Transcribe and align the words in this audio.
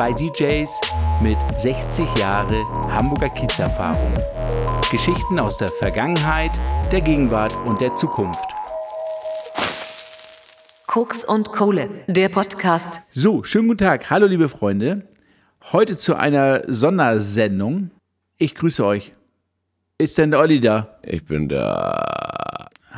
Zwei 0.00 0.14
DJs 0.14 0.80
mit 1.20 1.36
60 1.58 2.06
Jahre 2.16 2.64
Hamburger 2.90 3.28
Kiez-Erfahrung. 3.28 4.14
Geschichten 4.90 5.38
aus 5.38 5.58
der 5.58 5.68
Vergangenheit, 5.68 6.52
der 6.90 7.02
Gegenwart 7.02 7.54
und 7.68 7.82
der 7.82 7.94
Zukunft. 7.96 8.48
Koks 10.86 11.22
und 11.26 11.52
Kohle, 11.52 11.90
der 12.06 12.30
Podcast. 12.30 13.02
So, 13.12 13.44
schönen 13.44 13.68
guten 13.68 13.84
Tag. 13.84 14.08
Hallo, 14.08 14.24
liebe 14.24 14.48
Freunde. 14.48 15.06
Heute 15.70 15.98
zu 15.98 16.14
einer 16.16 16.62
Sondersendung. 16.66 17.90
Ich 18.38 18.54
grüße 18.54 18.82
euch. 18.82 19.12
Ist 19.98 20.16
denn 20.16 20.30
der 20.30 20.40
Olli 20.40 20.62
da? 20.62 20.98
Ich 21.02 21.26
bin 21.26 21.46
da. 21.46 22.29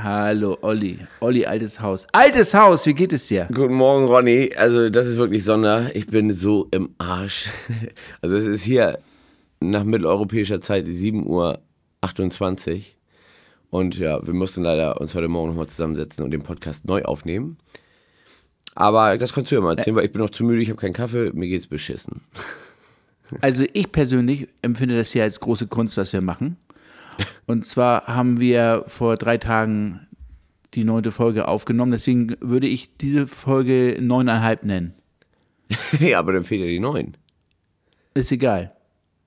Hallo, 0.02 0.58
Olli. 0.62 0.98
Olli, 1.20 1.46
altes 1.46 1.80
Haus. 1.80 2.08
Altes 2.10 2.54
Haus, 2.54 2.86
wie 2.86 2.92
geht 2.92 3.12
es 3.12 3.28
dir? 3.28 3.46
Guten 3.54 3.74
Morgen, 3.74 4.06
Ronny. 4.06 4.50
Also, 4.56 4.90
das 4.90 5.06
ist 5.06 5.16
wirklich 5.16 5.44
Sonder. 5.44 5.94
Ich 5.94 6.08
bin 6.08 6.32
so 6.32 6.66
im 6.72 6.96
Arsch. 6.98 7.48
Also, 8.20 8.34
es 8.34 8.44
ist 8.44 8.64
hier 8.64 8.98
nach 9.60 9.84
mitteleuropäischer 9.84 10.60
Zeit 10.60 10.86
7.28 10.86 11.26
Uhr. 11.28 12.82
Und 13.70 13.96
ja, 13.96 14.26
wir 14.26 14.34
mussten 14.34 14.64
leider 14.64 15.00
uns 15.00 15.14
heute 15.14 15.28
Morgen 15.28 15.50
nochmal 15.50 15.68
zusammensetzen 15.68 16.24
und 16.24 16.32
den 16.32 16.42
Podcast 16.42 16.84
neu 16.84 17.02
aufnehmen. 17.02 17.58
Aber 18.74 19.16
das 19.18 19.32
kannst 19.32 19.52
du 19.52 19.54
ja 19.54 19.60
mal 19.60 19.78
erzählen, 19.78 19.94
weil 19.94 20.06
ich 20.06 20.12
bin 20.12 20.20
noch 20.20 20.30
zu 20.30 20.42
müde, 20.42 20.62
ich 20.62 20.70
habe 20.70 20.80
keinen 20.80 20.94
Kaffee, 20.94 21.30
mir 21.32 21.46
geht's 21.46 21.68
beschissen. 21.68 22.22
Also 23.40 23.64
ich 23.72 23.90
persönlich 23.90 24.48
empfinde 24.60 24.94
das 24.94 25.12
hier 25.12 25.22
als 25.22 25.40
große 25.40 25.66
Kunst, 25.66 25.96
was 25.96 26.12
wir 26.12 26.20
machen. 26.20 26.58
Und 27.46 27.66
zwar 27.66 28.06
haben 28.06 28.40
wir 28.40 28.84
vor 28.86 29.16
drei 29.16 29.38
Tagen 29.38 30.06
die 30.74 30.84
neunte 30.84 31.10
Folge 31.10 31.48
aufgenommen. 31.48 31.92
Deswegen 31.92 32.36
würde 32.40 32.66
ich 32.66 32.96
diese 32.96 33.26
Folge 33.26 33.98
neuneinhalb 34.00 34.64
nennen. 34.64 34.94
ja, 36.00 36.18
aber 36.18 36.32
dann 36.32 36.44
fehlt 36.44 36.62
ja 36.62 36.66
die 36.66 36.80
neun. 36.80 37.16
Ist 38.14 38.32
egal. 38.32 38.72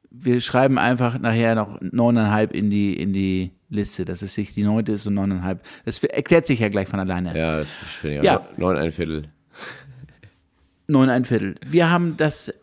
Wir 0.09 0.39
schreiben 0.41 0.77
einfach 0.77 1.19
nachher 1.19 1.55
noch 1.55 1.79
neuneinhalb 1.81 2.53
in 2.53 2.69
die, 2.69 2.93
in 2.93 3.13
die 3.13 3.51
Liste, 3.69 4.05
dass 4.05 4.21
es 4.21 4.33
sich 4.33 4.53
die 4.53 4.63
neunte 4.63 4.93
ist 4.93 5.05
und 5.07 5.15
neuneinhalb. 5.15 5.63
Das 5.83 6.03
erklärt 6.03 6.45
sich 6.45 6.59
ja 6.59 6.69
gleich 6.69 6.87
von 6.87 6.99
alleine. 6.99 7.37
Ja, 7.37 7.57
das 7.57 7.69
finde 7.69 8.17
ich 8.17 8.23
Ja. 8.23 8.33
ja. 8.33 8.47
neun 8.57 8.77
ein 8.77 8.91
Viertel. 8.91 9.23
Neun 10.87 11.09
ein 11.09 11.25
Viertel. 11.25 11.55
Wir 11.67 11.89
haben 11.89 12.15
das 12.17 12.53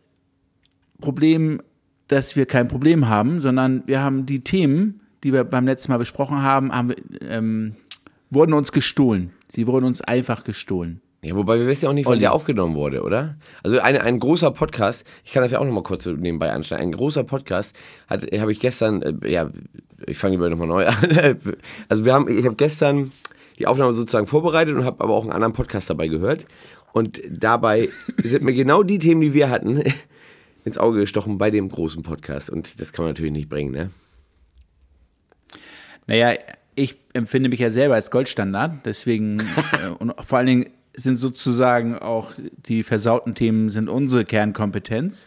Problem, 1.01 1.61
dass 2.09 2.37
wir 2.37 2.47
kein 2.47 2.69
Problem 2.69 3.09
haben, 3.09 3.41
sondern 3.41 3.83
wir 3.87 4.01
haben 4.01 4.27
die 4.27 4.41
Themen, 4.41 5.01
die 5.23 5.33
wir 5.33 5.45
beim 5.45 5.67
letzten 5.67 5.93
Mal 5.93 5.99
besprochen 5.99 6.43
haben, 6.43 6.73
haben 6.73 6.91
wir, 6.91 6.97
ähm, 7.23 7.77
wurden 8.31 8.53
uns 8.55 8.73
gestohlen. 8.73 9.31
Sie 9.49 9.67
wurden 9.67 9.85
uns 9.85 10.01
einfach 10.01 10.45
gestohlen. 10.45 11.01
Ja, 11.25 11.37
wobei 11.37 11.59
wir 11.61 11.69
wissen 11.69 11.85
ja 11.85 11.91
auch 11.91 11.95
nicht, 11.95 12.07
wann 12.07 12.19
der 12.19 12.33
aufgenommen 12.33 12.75
wurde, 12.75 13.03
oder? 13.03 13.37
Also 13.63 13.79
ein, 13.79 13.97
ein 13.97 14.19
großer 14.19 14.51
Podcast, 14.51 15.07
ich 15.25 15.33
kann 15.33 15.43
das 15.45 15.53
ja 15.53 15.61
auch 15.61 15.65
nochmal 15.65 15.85
kurz 15.85 16.05
nebenbei 16.07 16.51
anschneiden, 16.51 16.89
ein 16.89 16.93
großer 16.93 17.23
Podcast 17.23 17.77
habe 18.11 18.51
ich 18.51 18.59
gestern, 18.59 19.03
äh, 19.03 19.31
ja, 19.31 19.49
ich 20.05 20.19
fange 20.19 20.35
lieber 20.35 20.51
nochmal 20.51 20.67
neu 20.67 20.87
an. 20.89 21.39
Also 21.89 22.05
wir 22.05 22.13
haben, 22.13 22.29
ich 22.29 22.45
habe 22.45 22.57
gestern 22.57 23.13
die 23.61 23.69
Aufnahme 23.69 23.93
sozusagen 23.93 24.27
vorbereitet 24.27 24.75
und 24.75 24.85
habe 24.85 25.05
aber 25.05 25.15
auch 25.15 25.23
einen 25.23 25.31
anderen 25.31 25.53
Podcast 25.53 25.89
dabei 25.89 26.09
gehört. 26.09 26.47
Und 26.93 27.23
dabei 27.31 27.89
sind 28.25 28.43
mir 28.43 28.55
genau 28.55 28.83
die 28.83 28.99
Themen, 28.99 29.21
die 29.21 29.33
wir 29.33 29.49
hatten, 29.49 29.83
ins 30.65 30.79
Auge 30.79 31.01
gestochen 31.01 31.39
bei 31.39 31.53
dem 31.53 31.69
großen 31.69 32.03
Podcast. 32.03 32.51
Und 32.51 32.81
das 32.81 32.93
kann 32.93 33.05
man 33.05 33.11
natürlich 33.13 33.33
nicht 33.33 33.49
bringen, 33.49 33.71
ne? 33.71 33.91
Naja, 36.07 36.33
ich 36.75 36.97
empfinde 37.13 37.49
mich 37.49 37.61
ja 37.61 37.71
selber 37.71 37.95
als 37.95 38.11
Goldstandard, 38.11 38.85
deswegen 38.87 39.39
äh, 39.85 39.89
und 39.99 40.13
vor 40.25 40.39
allen 40.39 40.47
Dingen 40.47 40.67
sind 40.95 41.17
sozusagen 41.17 41.99
auch 41.99 42.33
die 42.67 42.83
versauten 42.83 43.35
Themen 43.35 43.69
sind 43.71 43.89
unsere 43.89 44.25
Kernkompetenz. 44.25 45.27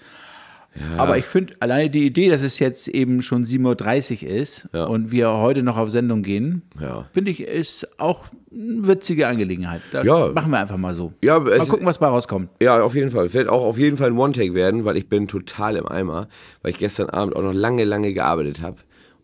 Aber 0.98 1.18
ich 1.18 1.24
finde 1.24 1.54
alleine 1.62 1.90
die 1.90 2.06
Idee, 2.06 2.28
dass 2.30 2.42
es 2.44 2.60
jetzt 2.60 2.90
eben 2.90 3.22
schon 3.22 3.46
7.30 3.46 4.24
Uhr 4.26 4.30
ist 4.30 4.68
Ja. 4.74 4.84
und 4.84 5.10
wir 5.10 5.30
heute 5.32 5.64
noch 5.64 5.78
auf 5.78 5.90
Sendung 5.90 6.22
gehen, 6.22 6.64
Ja. 6.82 7.08
finde 7.14 7.32
ich, 7.32 7.40
ist 7.40 7.88
auch 7.98 8.26
eine 8.52 8.86
witzige 8.86 9.28
Angelegenheit. 9.30 9.80
Das 9.94 10.06
Ja. 10.06 10.32
machen 10.34 10.52
wir 10.52 10.60
einfach 10.60 10.76
mal 10.76 10.94
so. 10.94 11.14
Ja, 11.24 11.40
mal 11.40 11.58
gucken, 11.60 11.86
was 11.86 11.98
bei 11.98 12.08
rauskommt. 12.08 12.50
Ja, 12.62 12.82
auf 12.84 12.94
jeden 12.94 13.10
Fall. 13.10 13.34
Wird 13.34 13.48
auch 13.48 13.64
auf 13.64 13.78
jeden 13.78 13.96
Fall 13.96 14.08
ein 14.10 14.18
One-Take 14.18 14.54
werden, 14.54 14.84
weil 14.84 14.98
ich 14.98 15.08
bin 15.08 15.28
total 15.30 15.78
im 15.78 15.88
Eimer, 15.88 16.28
weil 16.62 16.72
ich 16.72 16.78
gestern 16.78 17.10
Abend 17.10 17.38
auch 17.38 17.42
noch 17.44 17.54
lange, 17.54 17.86
lange 17.86 18.14
gearbeitet 18.14 18.62
habe 18.62 18.76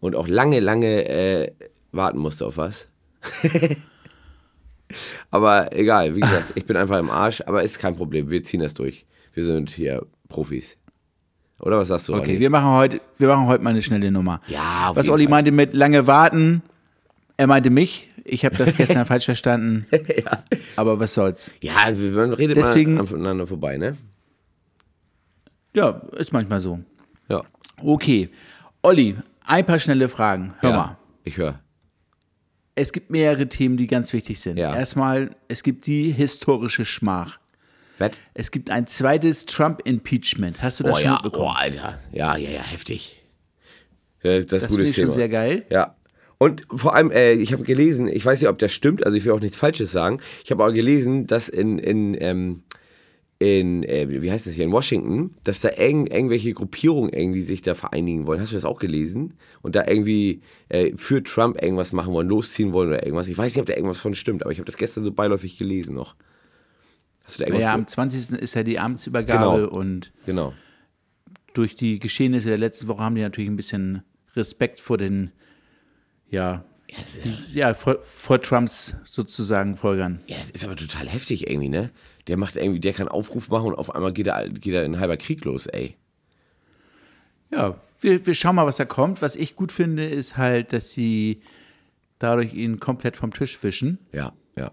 und 0.01 0.15
auch 0.17 0.27
lange, 0.27 0.59
lange 0.59 1.07
äh, 1.07 1.51
warten 1.93 2.19
musste 2.19 2.45
auf 2.45 2.57
was. 2.57 2.87
aber 5.31 5.73
egal, 5.75 6.15
wie 6.15 6.19
gesagt, 6.19 6.51
ich 6.55 6.65
bin 6.65 6.75
einfach 6.75 6.99
im 6.99 7.09
Arsch, 7.09 7.41
aber 7.45 7.63
ist 7.63 7.79
kein 7.79 7.95
Problem, 7.95 8.29
wir 8.29 8.43
ziehen 8.43 8.59
das 8.61 8.73
durch. 8.73 9.05
Wir 9.33 9.45
sind 9.45 9.69
hier 9.69 10.05
Profis. 10.27 10.77
Oder 11.59 11.77
was 11.77 11.87
sagst 11.89 12.09
du, 12.09 12.13
Okay, 12.15 12.31
Ronny? 12.31 12.39
wir 12.39 12.49
machen 12.49 12.71
heute, 12.71 13.01
wir 13.17 13.27
machen 13.29 13.47
heute 13.47 13.63
mal 13.63 13.69
eine 13.69 13.81
schnelle 13.81 14.11
Nummer. 14.11 14.41
Ja, 14.47 14.89
auf 14.89 14.97
Was 14.97 15.05
jeden 15.05 15.13
Olli 15.13 15.23
Fall. 15.25 15.29
meinte 15.31 15.51
mit 15.51 15.73
lange 15.73 16.07
warten, 16.07 16.63
er 17.37 17.47
meinte 17.47 17.69
mich. 17.69 18.09
Ich 18.25 18.43
habe 18.45 18.55
das 18.57 18.75
gestern 18.77 19.05
falsch 19.05 19.25
verstanden. 19.25 19.85
Aber 20.75 20.99
was 20.99 21.13
soll's. 21.13 21.51
Ja, 21.61 21.91
man 21.91 22.33
redet 22.33 22.57
Deswegen- 22.57 22.95
mal 22.95 23.05
aneinander 23.07 23.47
vorbei, 23.47 23.77
ne? 23.77 23.97
Ja, 25.73 26.01
ist 26.17 26.33
manchmal 26.33 26.59
so. 26.59 26.79
Ja. 27.29 27.43
Okay. 27.81 28.29
Olli, 28.81 29.15
ein 29.45 29.65
paar 29.65 29.79
schnelle 29.79 30.09
Fragen. 30.09 30.53
Hör 30.59 30.69
ja. 30.69 30.75
mal. 30.75 30.97
Ich 31.23 31.37
höre. 31.37 31.59
Es 32.75 32.93
gibt 32.93 33.09
mehrere 33.09 33.47
Themen, 33.47 33.77
die 33.77 33.87
ganz 33.87 34.13
wichtig 34.13 34.39
sind. 34.39 34.57
Ja. 34.57 34.75
Erstmal, 34.75 35.35
es 35.47 35.61
gibt 35.63 35.87
die 35.87 36.11
historische 36.11 36.85
Schmach. 36.85 37.39
Wett? 37.99 38.19
Es 38.33 38.51
gibt 38.51 38.71
ein 38.71 38.87
zweites 38.87 39.45
Trump-Impeachment. 39.45 40.61
Hast 40.61 40.79
du 40.79 40.83
das 40.83 40.93
Oh 40.93 40.95
schon 40.97 41.05
ja, 41.05 41.13
mitbekommen? 41.13 41.51
oh, 41.53 41.59
Alter. 41.59 41.99
Ja, 42.11 42.35
ja, 42.37 42.49
ja, 42.49 42.61
heftig. 42.61 43.21
Ja, 44.23 44.31
das 44.31 44.39
ist 44.41 44.51
das 44.51 44.61
finde 44.63 44.77
gutes 44.77 44.89
ich 44.89 44.95
schon 44.95 45.03
Thema. 45.05 45.15
sehr 45.15 45.29
geil. 45.29 45.65
Ja. 45.69 45.95
Und 46.37 46.63
vor 46.71 46.95
allem, 46.95 47.11
äh, 47.11 47.33
ich 47.33 47.53
habe 47.53 47.63
gelesen, 47.63 48.07
ich 48.07 48.25
weiß 48.25 48.41
nicht, 48.41 48.49
ob 48.49 48.57
das 48.57 48.73
stimmt, 48.73 49.05
also 49.05 49.15
ich 49.15 49.25
will 49.25 49.31
auch 49.31 49.39
nichts 49.39 49.57
Falsches 49.57 49.91
sagen. 49.91 50.19
Ich 50.43 50.49
habe 50.49 50.63
aber 50.63 50.73
gelesen, 50.73 51.27
dass 51.27 51.49
in, 51.49 51.77
in, 51.77 52.17
ähm, 52.19 52.63
in 53.41 53.81
äh, 53.83 54.07
wie 54.21 54.31
heißt 54.31 54.45
das 54.45 54.53
hier, 54.53 54.65
in 54.65 54.71
Washington, 54.71 55.33
dass 55.43 55.61
da 55.61 55.69
irgend, 55.75 56.13
irgendwelche 56.13 56.53
Gruppierungen 56.53 57.11
irgendwie 57.11 57.41
sich 57.41 57.63
da 57.63 57.73
vereinigen 57.73 58.27
wollen. 58.27 58.39
Hast 58.39 58.51
du 58.51 58.55
das 58.55 58.65
auch 58.65 58.77
gelesen? 58.77 59.33
Und 59.63 59.75
da 59.75 59.87
irgendwie 59.87 60.41
äh, 60.69 60.91
für 60.95 61.23
Trump 61.23 61.59
irgendwas 61.59 61.91
machen 61.91 62.13
wollen, 62.13 62.27
losziehen 62.29 62.71
wollen 62.71 62.89
oder 62.89 63.03
irgendwas. 63.03 63.27
Ich 63.27 63.37
weiß 63.37 63.55
nicht, 63.55 63.61
ob 63.61 63.65
da 63.65 63.73
irgendwas 63.73 63.99
von 63.99 64.13
stimmt, 64.13 64.43
aber 64.43 64.51
ich 64.51 64.59
habe 64.59 64.67
das 64.67 64.77
gestern 64.77 65.03
so 65.03 65.11
beiläufig 65.11 65.57
gelesen 65.57 65.95
noch. 65.95 66.15
Hast 67.23 67.39
du 67.39 67.43
da 67.43 67.47
irgendwas 67.47 67.63
Ja, 67.65 67.73
am 67.73 67.79
gehört? 67.79 67.89
20. 67.89 68.39
ist 68.39 68.53
ja 68.53 68.61
die 68.63 68.77
Amtsübergabe 68.77 69.61
Genau. 69.63 69.69
und 69.75 70.11
Genau. 70.27 70.53
durch 71.55 71.75
die 71.75 71.97
Geschehnisse 71.97 72.49
der 72.49 72.59
letzten 72.59 72.87
Woche 72.89 73.01
haben 73.01 73.15
die 73.15 73.21
natürlich 73.21 73.49
ein 73.49 73.55
bisschen 73.57 74.03
Respekt 74.35 74.79
vor 74.79 74.97
den, 74.99 75.31
ja, 76.29 76.63
Ja, 76.91 77.67
ja 77.69 77.73
vor, 77.73 77.97
vor 78.03 78.39
Trumps 78.41 78.95
sozusagen 79.05 79.77
Folgern. 79.77 80.19
Ja, 80.27 80.37
das 80.37 80.51
ist 80.51 80.63
aber 80.63 80.75
total 80.75 81.07
heftig 81.07 81.49
irgendwie, 81.49 81.69
ne? 81.69 81.89
Der 82.27 82.37
macht 82.37 82.55
irgendwie, 82.55 82.79
der 82.79 82.93
kann 82.93 83.07
Aufruf 83.07 83.49
machen 83.49 83.67
und 83.67 83.75
auf 83.75 83.93
einmal 83.93 84.13
geht 84.13 84.27
er, 84.27 84.49
geht 84.49 84.73
er 84.73 84.85
in 84.85 84.99
halber 84.99 85.17
Krieg 85.17 85.43
los, 85.45 85.67
ey. 85.67 85.95
Ja, 87.51 87.75
wir, 87.99 88.25
wir 88.25 88.33
schauen 88.33 88.55
mal, 88.55 88.65
was 88.65 88.77
da 88.77 88.85
kommt. 88.85 89.21
Was 89.21 89.35
ich 89.35 89.55
gut 89.55 89.71
finde, 89.71 90.05
ist 90.05 90.37
halt, 90.37 90.73
dass 90.73 90.91
sie 90.91 91.41
dadurch 92.19 92.53
ihn 92.53 92.79
komplett 92.79 93.17
vom 93.17 93.33
Tisch 93.33 93.61
wischen. 93.63 93.97
Ja, 94.11 94.33
ja. 94.55 94.71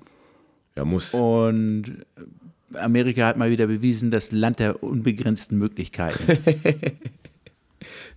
Ja, 0.77 0.85
muss. 0.85 1.13
Und 1.13 2.05
Amerika 2.75 3.27
hat 3.27 3.37
mal 3.37 3.51
wieder 3.51 3.67
bewiesen, 3.67 4.11
das 4.11 4.31
Land 4.31 4.61
der 4.61 4.83
unbegrenzten 4.83 5.59
Möglichkeiten. 5.59 6.39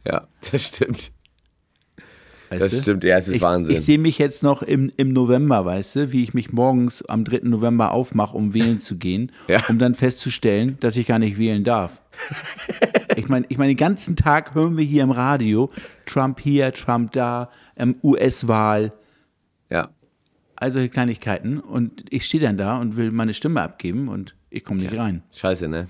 Ja, 0.06 0.28
das 0.52 0.68
stimmt. 0.68 1.12
Weißt 2.52 2.62
Das 2.62 2.70
du? 2.72 2.82
stimmt, 2.82 3.04
ja, 3.06 3.18
es 3.18 3.28
ist 3.30 3.38
ich, 3.38 3.42
Wahnsinn. 3.42 3.74
Ich 3.74 3.82
sehe 3.82 3.98
mich 3.98 4.18
jetzt 4.18 4.44
noch 4.44 4.62
im, 4.62 4.92
im 4.98 5.14
November, 5.14 5.64
weißt 5.66 5.96
du, 5.96 6.12
wie 6.12 6.22
ich 6.22 6.34
mich 6.34 6.52
morgens 6.52 7.02
am 7.04 7.24
3. 7.24 7.40
November 7.48 7.92
aufmache, 7.94 8.36
um 8.36 8.54
wählen 8.54 8.80
zu 8.80 8.98
gehen, 8.98 9.32
Ja. 9.48 9.64
um 9.70 9.80
dann 9.80 9.96
festzustellen, 9.96 10.78
dass 10.82 10.98
ich 10.98 11.08
gar 11.08 11.18
nicht 11.18 11.38
wählen 11.38 11.64
darf. 11.64 12.02
ich 13.16 13.30
meine, 13.30 13.46
ich 13.50 13.58
mein, 13.58 13.70
den 13.70 13.78
ganzen 13.78 14.16
Tag 14.18 14.54
hören 14.54 14.76
wir 14.78 14.84
hier 14.84 15.04
im 15.04 15.12
Radio, 15.12 15.70
Trump 16.06 16.40
hier, 16.42 16.74
Trump 16.74 17.14
da, 17.14 17.50
ähm, 17.78 17.96
US-Wahl, 18.04 18.92
ja. 19.70 19.90
all 20.58 20.72
solche 20.72 20.90
Kleinigkeiten. 20.90 21.58
Und 21.60 22.04
ich 22.10 22.26
stehe 22.26 22.44
dann 22.44 22.58
da 22.58 22.78
und 22.80 22.98
will 22.98 23.12
meine 23.12 23.34
Stimme 23.34 23.62
abgeben 23.62 24.10
und 24.10 24.36
ich 24.50 24.66
komme 24.66 24.82
nicht 24.82 24.98
rein. 24.98 25.24
Scheiße, 25.34 25.70
ne? 25.70 25.88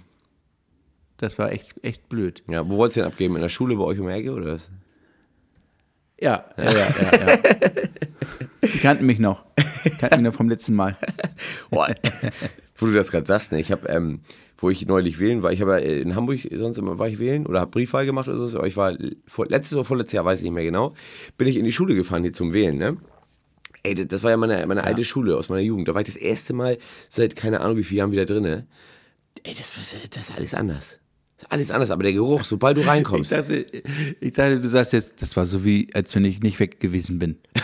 Das 1.18 1.40
war 1.40 1.52
echt, 1.52 1.74
echt 1.84 2.08
blöd. 2.10 2.44
Ja, 2.50 2.68
wo 2.70 2.78
wolltest 2.78 2.98
du 2.98 3.02
denn 3.02 3.10
abgeben? 3.12 3.36
In 3.36 3.42
der 3.42 3.50
Schule 3.50 3.76
bei 3.76 3.84
euch 3.84 4.00
um 4.00 4.08
Ecke 4.10 4.32
oder 4.32 4.54
was? 4.54 4.70
Ja, 6.22 6.46
ja, 6.56 6.64
ja, 6.64 6.72
ja. 6.72 7.28
ja. 7.28 7.38
Die 8.62 8.78
kannten 8.78 9.06
mich 9.08 9.18
noch. 9.18 9.44
Kannten 10.00 10.22
mich 10.22 10.32
noch 10.32 10.36
vom 10.38 10.50
letzten 10.50 10.76
Mal. 10.76 10.96
Boah, 11.72 11.96
wo 12.78 12.86
du 12.86 12.94
das 12.94 13.12
gerade 13.12 13.26
sagst, 13.26 13.52
ne? 13.52 13.60
Ich 13.60 13.72
habe, 13.72 13.90
ähm, 13.90 14.22
wo 14.58 14.70
ich 14.70 14.86
neulich 14.86 15.20
wählen 15.20 15.42
war, 15.42 15.52
ich 15.52 15.62
habe 15.62 15.72
ja 15.72 15.78
in 15.78 16.16
Hamburg 16.16 16.40
sonst 16.54 16.78
immer 16.78 17.00
war 17.00 17.08
ich 17.08 17.18
wählen 17.18 17.48
oder 17.48 17.62
habe 17.62 17.72
Briefwahl 17.72 18.06
gemacht 18.06 18.28
oder 18.28 18.46
so, 18.46 18.60
aber 18.60 18.68
ich 18.68 18.78
war 18.78 18.96
vor, 19.26 19.48
letztes 19.48 19.74
oder 19.74 19.84
vorletztes 19.84 20.14
Jahr, 20.14 20.24
weiß 20.24 20.40
ich 20.40 20.44
nicht 20.44 20.54
mehr 20.54 20.64
genau, 20.64 20.94
bin 21.38 21.48
ich 21.48 21.58
in 21.58 21.66
die 21.66 21.72
Schule 21.72 21.96
gefahren 21.96 22.22
hier 22.22 22.34
zum 22.34 22.54
Wählen, 22.54 22.78
ne? 22.78 22.98
Ey, 23.82 23.96
das, 23.96 24.08
das 24.08 24.22
war 24.22 24.30
ja 24.30 24.38
meine, 24.38 24.64
meine 24.68 24.84
alte 24.84 25.04
Schule 25.04 25.36
aus 25.36 25.50
meiner 25.50 25.62
Jugend. 25.62 25.88
Da 25.88 25.96
war 25.96 26.02
ich 26.02 26.08
das 26.08 26.16
erste 26.16 26.54
Mal 26.54 26.78
seit 27.10 27.36
keine 27.36 27.62
Ahnung 27.62 27.78
wie 27.78 27.84
vielen 27.84 27.98
Jahren 27.98 28.12
wieder 28.12 28.26
drinne. 28.26 28.68
Ey, 29.42 29.56
das, 29.58 29.74
das 30.12 30.30
ist 30.30 30.38
alles 30.38 30.54
anders. 30.54 31.00
Alles 31.50 31.72
anders, 31.72 31.92
aber 31.92 32.04
der 32.04 32.14
Geruch, 32.14 32.44
sobald 32.44 32.78
du 32.78 32.82
Ich 32.82 32.88
reinkommst. 32.88 33.32
dachte, 33.32 33.66
ich 34.20 34.34
dachte, 34.34 34.60
du 34.60 34.70
sagst 34.70 34.94
jetzt, 34.94 35.22
das 35.22 35.36
war 35.36 35.46
so 35.46 35.64
wie, 35.66 35.90
als 35.94 36.14
wenn 36.16 36.26
ich 36.26 36.42
nicht 36.42 36.60
weg 36.60 36.80
gewesen 36.80 37.20
bin. 37.20 37.38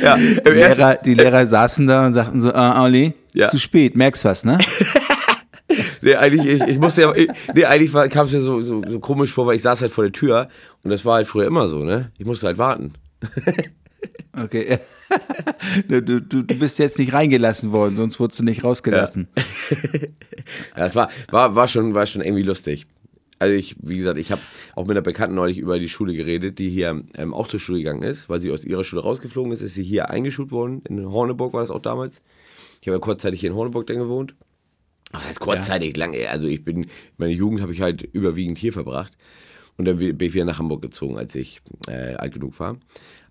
ja, 0.00 0.16
Die 0.16 0.50
Lehrer, 0.50 0.96
die 0.96 1.14
Lehrer 1.14 1.46
saßen 1.46 1.86
da 1.86 2.06
und 2.06 2.12
sagten 2.12 2.40
so, 2.40 2.52
ah, 2.52 2.82
Olli, 2.82 3.14
Ja. 3.34 3.48
zu 3.48 3.58
spät, 3.58 3.96
merkst 3.96 4.24
was, 4.24 4.44
ne? 4.44 4.58
nee, 6.02 6.14
eigentlich, 6.14 6.46
ich, 6.46 6.62
ich 6.68 6.78
musste 6.78 7.02
ja, 7.02 7.14
ich, 7.14 7.28
nee, 7.54 7.64
eigentlich 7.64 7.92
kam 8.10 8.26
es 8.26 8.32
mir 8.32 8.40
so, 8.40 8.60
so, 8.62 8.82
so 8.86 9.00
komisch 9.00 9.32
vor, 9.32 9.46
weil 9.46 9.56
ich 9.56 9.62
saß 9.62 9.82
halt 9.82 9.92
vor 9.92 10.04
der 10.04 10.12
Tür 10.12 10.48
und 10.82 10.90
das 10.90 11.04
war 11.04 11.16
halt 11.16 11.26
früher 11.26 11.46
immer 11.46 11.68
so, 11.68 11.84
ne? 11.84 12.12
Ich 12.18 12.26
musste 12.26 12.46
halt 12.46 12.58
warten. 12.58 12.94
Okay. 14.42 14.78
Du, 15.88 16.02
du, 16.02 16.20
du 16.20 16.44
bist 16.44 16.78
jetzt 16.78 16.98
nicht 16.98 17.14
reingelassen 17.14 17.72
worden, 17.72 17.96
sonst 17.96 18.20
wurdest 18.20 18.40
du 18.40 18.44
nicht 18.44 18.62
rausgelassen. 18.62 19.28
Ja, 20.76 20.84
es 20.86 20.94
war, 20.94 21.10
war, 21.30 21.56
war, 21.56 21.66
schon, 21.66 21.94
war 21.94 22.06
schon 22.06 22.20
irgendwie 22.22 22.42
lustig. 22.42 22.86
Also 23.38 23.54
ich, 23.54 23.76
wie 23.80 23.96
gesagt, 23.96 24.18
ich 24.18 24.30
habe 24.30 24.42
auch 24.74 24.82
mit 24.82 24.92
einer 24.92 25.02
Bekannten 25.02 25.34
neulich 25.34 25.58
über 25.58 25.78
die 25.78 25.88
Schule 25.88 26.14
geredet, 26.14 26.58
die 26.58 26.68
hier 26.68 27.04
ähm, 27.14 27.34
auch 27.34 27.46
zur 27.46 27.60
Schule 27.60 27.78
gegangen 27.78 28.02
ist, 28.02 28.28
weil 28.28 28.40
sie 28.40 28.50
aus 28.50 28.64
ihrer 28.64 28.84
Schule 28.84 29.02
rausgeflogen 29.02 29.52
ist, 29.52 29.62
ist 29.62 29.74
sie 29.74 29.84
hier 29.84 30.10
eingeschult 30.10 30.50
worden. 30.50 30.82
In 30.88 31.10
Horneburg 31.10 31.52
war 31.52 31.60
das 31.60 31.70
auch 31.70 31.82
damals. 31.82 32.22
Ich 32.80 32.88
habe 32.88 32.96
ja 32.96 33.00
kurzzeitig 33.00 33.40
hier 33.40 33.50
in 33.50 33.56
Horneburg 33.56 33.86
dann 33.86 33.98
gewohnt. 33.98 34.34
Was 35.12 35.26
heißt 35.26 35.40
kurzzeitig, 35.40 35.96
lange? 35.96 36.28
Also 36.28 36.48
ich 36.48 36.64
bin, 36.64 36.86
meine 37.16 37.32
Jugend 37.32 37.62
habe 37.62 37.72
ich 37.72 37.80
halt 37.80 38.02
überwiegend 38.02 38.58
hier 38.58 38.72
verbracht. 38.72 39.12
Und 39.78 39.84
dann 39.84 39.98
bin 39.98 40.20
ich 40.20 40.34
wieder 40.34 40.44
nach 40.44 40.58
Hamburg 40.58 40.82
gezogen, 40.82 41.16
als 41.16 41.34
ich 41.34 41.62
äh, 41.86 42.14
alt 42.14 42.34
genug 42.34 42.58
war. 42.58 42.76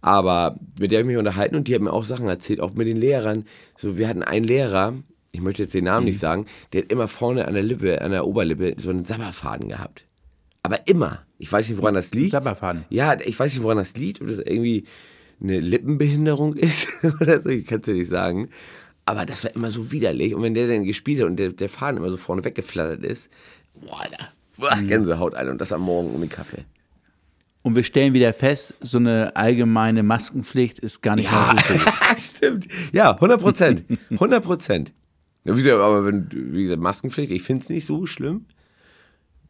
Aber 0.01 0.57
mit 0.79 0.91
der 0.91 0.99
habe 0.99 1.09
ich 1.09 1.15
mich 1.15 1.17
unterhalten 1.17 1.57
und 1.57 1.67
die 1.67 1.75
hat 1.75 1.81
mir 1.81 1.91
auch 1.91 2.05
Sachen 2.05 2.27
erzählt, 2.27 2.61
auch 2.61 2.73
mit 2.73 2.87
den 2.87 2.97
Lehrern. 2.97 3.45
So, 3.75 3.97
wir 3.97 4.07
hatten 4.07 4.23
einen 4.23 4.45
Lehrer, 4.45 4.93
ich 5.31 5.41
möchte 5.41 5.63
jetzt 5.63 5.73
den 5.73 5.83
Namen 5.83 6.05
nicht 6.05 6.19
sagen, 6.19 6.45
der 6.71 6.83
hat 6.83 6.91
immer 6.91 7.09
vorne 7.09 7.47
an 7.47 7.53
der 7.53 7.63
Lippe, 7.63 8.01
an 8.01 8.11
der 8.11 8.25
Oberlippe 8.25 8.75
so 8.77 8.89
einen 8.89 9.03
Sabberfaden 9.03 9.67
gehabt. 9.67 10.05
Aber 10.63 10.87
immer. 10.87 11.25
Ich 11.37 11.51
weiß 11.51 11.69
nicht, 11.69 11.79
woran 11.79 11.95
das 11.95 12.13
liegt. 12.13 12.31
Sabberfaden. 12.31 12.85
Ja, 12.89 13.19
ich 13.19 13.37
weiß 13.37 13.53
nicht, 13.53 13.63
woran 13.63 13.77
das 13.77 13.95
liegt, 13.95 14.21
ob 14.21 14.27
das 14.27 14.37
irgendwie 14.37 14.85
eine 15.41 15.59
Lippenbehinderung 15.59 16.55
ist 16.55 16.87
oder 17.21 17.41
so, 17.41 17.49
ich 17.49 17.65
kann 17.65 17.79
es 17.79 17.85
dir 17.85 17.93
nicht 17.93 18.09
sagen. 18.09 18.49
Aber 19.05 19.25
das 19.25 19.43
war 19.43 19.55
immer 19.55 19.71
so 19.71 19.91
widerlich. 19.91 20.33
Und 20.33 20.43
wenn 20.43 20.53
der 20.53 20.67
dann 20.67 20.83
gespielt 20.83 21.21
hat 21.21 21.27
und 21.27 21.37
der, 21.37 21.51
der 21.51 21.69
Faden 21.69 21.97
immer 21.97 22.09
so 22.09 22.17
vorne 22.17 22.43
weggeflattert 22.43 23.03
ist, 23.03 23.29
boah, 23.75 24.01
Alter, 24.01 24.27
boah, 24.57 24.75
Gänsehaut, 24.85 25.35
Alter. 25.35 25.51
Und 25.51 25.59
das 25.61 25.71
am 25.71 25.81
Morgen 25.81 26.13
um 26.13 26.21
den 26.21 26.29
Kaffee. 26.29 26.65
Und 27.63 27.75
wir 27.75 27.83
stellen 27.83 28.13
wieder 28.13 28.31
fest, 28.33 28.73
so 28.81 28.97
eine 28.97 29.35
allgemeine 29.35 30.01
Maskenpflicht 30.03 30.79
ist 30.79 31.01
gar 31.01 31.15
nicht 31.15 31.25
Ja, 31.25 31.53
mal 31.53 31.63
so 31.67 31.73
gut. 31.73 32.19
stimmt. 32.19 32.67
Ja, 32.93 33.11
100 33.13 33.41
Prozent. 33.41 33.83
100 34.11 34.43
Prozent. 34.43 34.93
Ja, 35.43 35.53
wie 35.57 35.61
gesagt, 35.63 35.81
aber 35.81 36.05
wenn, 36.05 36.29
wie 36.31 36.63
gesagt, 36.63 36.81
Maskenpflicht, 36.81 37.31
ich 37.31 37.43
finde 37.43 37.63
es 37.63 37.69
nicht 37.69 37.85
so 37.85 38.05
schlimm. 38.05 38.45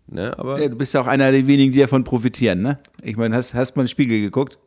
Ne, 0.07 0.37
aber 0.39 0.61
Ja, 0.61 0.69
du 0.69 0.75
bist 0.77 0.93
ja 0.93 1.01
auch 1.01 1.07
einer 1.07 1.31
der 1.31 1.45
wenigen, 1.47 1.73
die 1.73 1.79
davon 1.79 2.03
profitieren, 2.05 2.61
ne? 2.61 2.79
Ich 3.03 3.17
meine, 3.17 3.35
hast, 3.35 3.53
hast 3.53 3.75
mal 3.75 3.81
in 3.81 3.85
den 3.87 3.91
Spiegel 3.91 4.21
geguckt? 4.21 4.57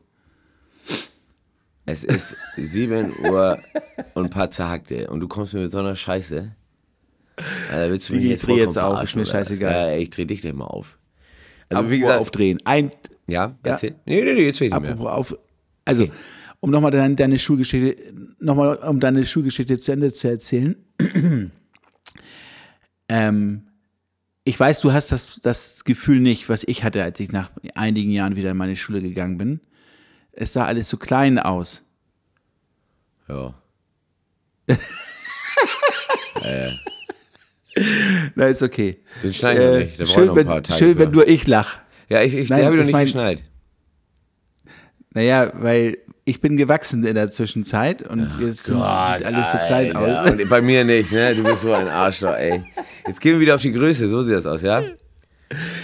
es 1.86 2.04
ist 2.04 2.36
7 2.56 3.12
Uhr 3.24 3.58
und 4.14 4.24
ein 4.26 4.30
paar 4.30 4.50
zerhackte 4.50 5.08
und 5.10 5.18
du 5.20 5.26
kommst 5.28 5.54
mir 5.54 5.60
mit 5.62 5.72
so 5.72 5.78
einer 5.78 5.96
Scheiße. 5.96 6.52
Ja, 7.70 7.90
willst 7.90 8.08
du 8.08 8.14
mich 8.14 8.24
Ich 8.24 8.30
jetzt 8.30 8.46
dreh 8.46 8.56
jetzt 8.56 8.78
auf, 8.78 9.02
ist 9.02 9.16
mir 9.16 9.26
scheißegal. 9.26 9.72
Ja, 9.72 9.86
ey, 9.88 10.02
ich 10.02 10.10
dreh 10.10 10.24
dich 10.24 10.40
gleich 10.40 10.54
mal 10.54 10.66
auf. 10.66 10.98
Also 11.68 11.80
Apropos 11.80 11.90
wie 11.90 12.00
gesagt, 12.00 12.20
aufdrehen. 12.20 12.58
Ein, 12.64 12.92
ja, 13.26 13.56
erzähl. 13.62 13.94
Nee, 14.06 14.22
nee, 14.22 14.34
nee, 14.34 14.46
jetzt 14.46 14.60
will 14.60 14.68
ich 14.68 14.72
nicht 14.72 14.82
mehr. 14.82 14.90
apropos 14.92 15.12
auf, 15.12 15.38
also, 15.84 16.08
um 16.60 16.70
nochmal 16.70 16.90
deine, 16.90 17.14
deine 17.14 17.38
Schulgeschichte, 17.38 17.96
nochmal 18.38 18.76
um 18.76 19.00
deine 19.00 19.24
Schulgeschichte 19.24 19.78
zu 19.78 19.92
Ende 19.92 20.12
zu 20.12 20.28
erzählen. 20.28 20.76
ähm, 23.08 23.62
ich 24.44 24.58
weiß, 24.58 24.80
du 24.80 24.92
hast 24.92 25.12
das, 25.12 25.40
das 25.42 25.84
Gefühl 25.84 26.20
nicht, 26.20 26.48
was 26.48 26.64
ich 26.64 26.82
hatte, 26.84 27.02
als 27.02 27.20
ich 27.20 27.30
nach 27.32 27.50
einigen 27.74 28.10
Jahren 28.10 28.36
wieder 28.36 28.50
in 28.50 28.56
meine 28.56 28.76
Schule 28.76 29.00
gegangen 29.00 29.38
bin. 29.38 29.60
Es 30.32 30.52
sah 30.52 30.66
alles 30.66 30.88
so 30.88 30.96
klein 30.96 31.38
aus. 31.38 31.82
Ja. 33.28 33.54
Na, 38.34 38.46
ist 38.46 38.62
okay. 38.62 38.98
Den 39.22 39.32
schneiden 39.32 39.62
wir 39.62 39.72
Äh, 39.80 39.84
nicht, 39.84 40.00
da 40.00 40.06
schön, 40.06 40.26
noch 40.26 40.32
ein 40.32 40.36
wenn, 40.36 40.46
paar 40.46 40.62
Tage. 40.62 40.78
schön 40.78 40.94
für. 40.94 40.98
wenn 41.00 41.10
nur 41.12 41.28
ich 41.28 41.46
lach. 41.46 41.76
ja, 42.08 42.22
ich, 42.22 42.34
ich, 42.34 42.48
Nein, 42.48 42.58
den 42.60 42.66
habe 42.66 42.76
ich 42.76 42.80
noch 42.82 42.82
ich 42.82 42.86
nicht 42.86 43.14
mein- 43.14 43.34
geschneit. 43.36 43.42
Naja, 45.12 45.52
weil 45.54 45.98
ich 46.24 46.40
bin 46.40 46.56
gewachsen 46.56 47.04
in 47.04 47.14
der 47.16 47.30
Zwischenzeit 47.30 48.02
und 48.02 48.38
jetzt 48.40 48.64
sind, 48.64 48.76
sieht 48.76 48.82
alles 48.84 49.50
so 49.50 49.58
klein 49.66 49.96
Alter. 49.96 50.22
aus. 50.24 50.30
Und 50.30 50.48
bei 50.48 50.60
mir 50.62 50.84
nicht, 50.84 51.10
ne? 51.10 51.34
Du 51.34 51.42
bist 51.42 51.62
so 51.62 51.72
ein 51.72 51.88
Arschloch, 51.88 52.34
ey. 52.36 52.62
Jetzt 53.06 53.20
gehen 53.20 53.32
wir 53.34 53.40
wieder 53.40 53.56
auf 53.56 53.62
die 53.62 53.72
Größe, 53.72 54.08
so 54.08 54.22
sieht 54.22 54.34
das 54.34 54.46
aus, 54.46 54.62
ja? 54.62 54.82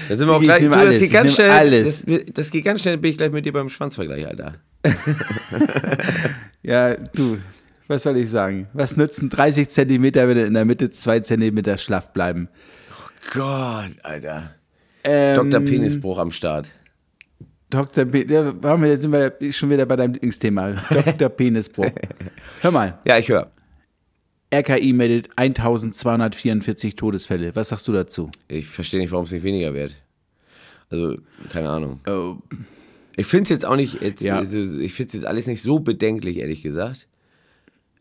Da 0.08 0.16
sind 0.16 0.28
wir 0.28 0.34
auch 0.36 0.40
Ich 0.40 0.46
gleich. 0.46 0.60
Du, 0.62 0.68
das 0.68 0.78
alles, 0.78 0.98
geht 1.00 1.10
ganz 1.12 1.34
schnell. 1.34 1.50
alles. 1.50 2.04
Das, 2.06 2.20
das 2.32 2.50
geht 2.52 2.64
ganz 2.64 2.82
schnell, 2.82 2.98
bin 2.98 3.10
ich 3.10 3.16
gleich 3.18 3.32
mit 3.32 3.44
dir 3.44 3.52
beim 3.52 3.68
Schwanzvergleich, 3.68 4.26
Alter. 4.28 4.54
Ja, 6.62 6.94
du, 6.96 7.38
was 7.88 8.02
soll 8.02 8.16
ich 8.16 8.30
sagen? 8.30 8.68
Was 8.72 8.96
nützen 8.96 9.28
30 9.30 9.68
Zentimeter, 9.68 10.28
wenn 10.28 10.36
in 10.38 10.54
der 10.54 10.64
Mitte 10.64 10.90
zwei 10.90 11.20
Zentimeter 11.20 11.78
schlaff 11.78 12.12
bleiben? 12.12 12.48
Gott, 13.32 13.90
Alter. 14.02 14.54
Ähm, 15.04 15.36
Dr. 15.50 15.60
Penisbruch 15.60 16.18
am 16.18 16.32
Start. 16.32 16.68
Dr. 17.70 18.04
Pe 18.04 18.24
ja, 18.28 18.62
waren 18.62 18.82
wir, 18.82 18.96
sind 18.96 19.12
wir 19.12 19.34
schon 19.52 19.70
wieder 19.70 19.86
bei 19.86 19.96
deinem 19.96 20.12
Lieblingsthema. 20.14 20.72
Dr. 20.90 21.28
Penisbruch. 21.28 21.90
Hör 22.60 22.70
mal, 22.70 22.98
Ja, 23.04 23.18
ich 23.18 23.28
höre. 23.28 23.50
RKI 24.54 24.92
meldet 24.92 25.28
1244 25.36 26.94
Todesfälle. 26.94 27.54
Was 27.56 27.68
sagst 27.70 27.88
du 27.88 27.92
dazu? 27.92 28.30
Ich 28.48 28.66
verstehe 28.68 29.00
nicht, 29.00 29.10
warum 29.10 29.24
es 29.24 29.32
nicht 29.32 29.42
weniger 29.42 29.74
wird. 29.74 29.94
Also, 30.88 31.16
keine 31.52 31.68
Ahnung. 31.68 31.98
Oh, 32.08 32.36
Ich 33.16 33.26
finde 33.26 33.42
es 33.44 33.48
jetzt 33.50 33.66
auch 33.66 33.74
nicht, 33.74 34.00
jetzt, 34.00 34.22
Ja. 34.22 34.36
also, 34.36 34.60
ich 34.60 34.92
finde 34.94 35.08
es 35.08 35.14
jetzt 35.14 35.26
alles 35.26 35.48
nicht 35.48 35.62
so 35.62 35.80
bedenklich, 35.80 36.36
ehrlich 36.38 36.62
gesagt. 36.62 37.08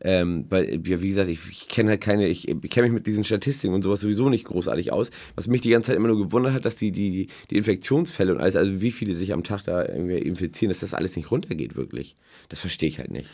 Ähm, 0.02 0.44
weil, 0.50 0.86
ja, 0.86 1.00
wie 1.00 1.08
gesagt, 1.08 1.30
ich, 1.30 1.40
ich 1.50 1.68
kenne 1.68 1.90
halt 1.90 2.00
keine, 2.02 2.28
ich, 2.28 2.48
ich 2.48 2.60
kenne 2.70 2.86
mich 2.86 2.92
mit 2.94 3.06
diesen 3.06 3.24
Statistiken 3.24 3.72
und 3.74 3.82
sowas 3.82 4.00
sowieso 4.00 4.28
nicht 4.28 4.44
großartig 4.44 4.92
aus. 4.92 5.10
Was 5.36 5.46
mich 5.46 5.62
die 5.62 5.70
ganze 5.70 5.86
Zeit 5.88 5.96
immer 5.96 6.08
nur 6.08 6.18
gewundert 6.18 6.52
hat, 6.52 6.64
dass 6.66 6.76
die, 6.76 6.92
die, 6.92 7.28
die 7.50 7.56
Infektionsfälle 7.56 8.34
und 8.34 8.40
alles, 8.40 8.56
also 8.56 8.82
wie 8.82 8.90
viele 8.90 9.14
sich 9.14 9.32
am 9.32 9.42
Tag 9.42 9.62
da 9.64 9.86
irgendwie 9.86 10.18
infizieren, 10.18 10.68
dass 10.70 10.80
das 10.80 10.92
alles 10.92 11.16
nicht 11.16 11.30
runtergeht, 11.30 11.76
wirklich. 11.76 12.14
Das 12.50 12.60
verstehe 12.60 12.88
ich 12.90 12.98
halt 12.98 13.10
nicht. 13.10 13.28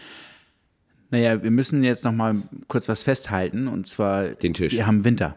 Naja, 1.10 1.42
wir 1.42 1.50
müssen 1.50 1.82
jetzt 1.84 2.04
noch 2.04 2.12
mal 2.12 2.36
kurz 2.68 2.88
was 2.88 3.02
festhalten 3.02 3.66
und 3.68 3.86
zwar 3.86 4.28
Den 4.28 4.54
Tisch. 4.54 4.72
wir 4.72 4.86
haben 4.86 5.04
Winter 5.04 5.36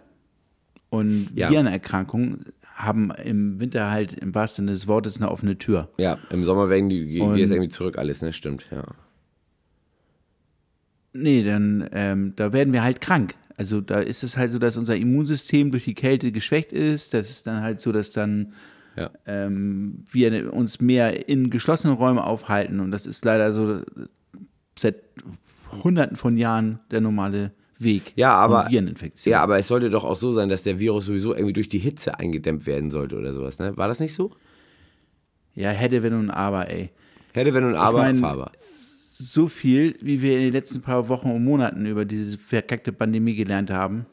und 0.90 1.32
Ja. 1.36 1.50
Virenerkrankungen 1.50 2.46
haben 2.76 3.10
im 3.12 3.60
Winter 3.60 3.90
halt 3.90 4.14
im 4.14 4.36
wahrsten 4.36 4.66
Sinne 4.66 4.74
des 4.74 4.88
Wortes 4.88 5.18
eine 5.18 5.32
offene 5.32 5.58
Tür. 5.58 5.90
Ja, 5.98 6.18
im 6.30 6.44
Sommer 6.44 6.70
werden 6.70 6.90
die, 6.90 7.06
geht 7.08 7.22
es 7.24 7.52
irgendwie 7.52 7.70
zurück 7.70 7.98
alles, 7.98 8.22
ne? 8.22 8.32
Stimmt, 8.32 8.68
ja. 8.72 8.84
Nee, 11.18 11.44
dann 11.44 11.88
ähm, 11.94 12.34
da 12.36 12.52
werden 12.54 12.74
wir 12.74 12.84
halt 12.84 13.00
krank. 13.02 13.36
Also 13.58 13.80
da 13.80 14.00
ist 14.00 14.22
es 14.24 14.36
halt 14.36 14.52
so, 14.52 14.60
dass 14.60 14.76
unser 14.76 14.98
Immunsystem 14.98 15.72
durch 15.72 15.86
die 15.86 15.94
Kälte 15.94 16.32
geschwächt 16.34 16.74
ist. 16.74 17.14
Das 17.14 17.30
ist 17.30 17.48
dann 17.48 17.62
halt 17.64 17.80
so, 17.80 17.92
dass 17.94 18.12
dann 18.12 18.54
Ja. 18.98 19.10
ähm, 19.26 20.04
wir 20.12 20.54
uns 20.54 20.82
mehr 20.82 21.30
in 21.30 21.50
geschlossenen 21.50 21.96
Räumen 21.96 22.20
aufhalten. 22.20 22.80
Und 22.82 22.92
das 22.92 23.06
ist 23.06 23.24
leider 23.24 23.54
so 23.54 23.82
seit 24.78 24.96
Hunderten 25.84 26.18
von 26.18 26.36
Jahren 26.38 26.80
der 26.92 27.00
normale 27.02 27.52
Weg 27.80 28.14
Ja, 28.16 28.34
aber, 28.36 28.64
von 28.64 28.72
Vireninfektionen. 28.72 29.32
ja, 29.34 29.42
aber 29.44 29.58
es 29.60 29.68
sollte 29.68 29.90
doch 29.90 30.04
auch 30.06 30.16
so 30.18 30.32
sein, 30.34 30.50
dass 30.50 30.64
der 30.64 30.80
Virus 30.80 31.06
sowieso 31.06 31.34
irgendwie 31.34 31.54
durch 31.54 31.70
die 31.70 31.78
Hitze 31.80 32.20
eingedämmt 32.20 32.66
werden 32.68 32.92
sollte 32.92 33.18
oder 33.18 33.34
sowas, 33.34 33.60
ne? 33.60 33.76
War 33.78 33.88
das 33.88 34.00
nicht 34.00 34.14
so? 34.14 34.32
ja, 35.56 35.70
hätte, 35.70 36.04
wenn 36.04 36.14
und 36.14 36.30
aber, 36.30 36.70
ey. 36.70 36.90
Hätte, 37.34 37.54
wenn 37.54 37.64
und 37.64 37.76
aber, 37.76 38.00
mein- 38.00 38.18
Faber. 38.18 38.52
So 39.18 39.48
viel, 39.48 39.96
wie 40.02 40.22
wir 40.22 40.36
in 40.36 40.44
den 40.44 40.52
letzten 40.52 40.82
paar 40.82 41.08
Wochen 41.08 41.32
und 41.32 41.42
Monaten 41.42 41.86
über 41.86 42.04
diese 42.04 42.38
verkackte 42.38 42.92
Pandemie 42.92 43.34
gelernt 43.34 43.72
haben, 43.72 44.06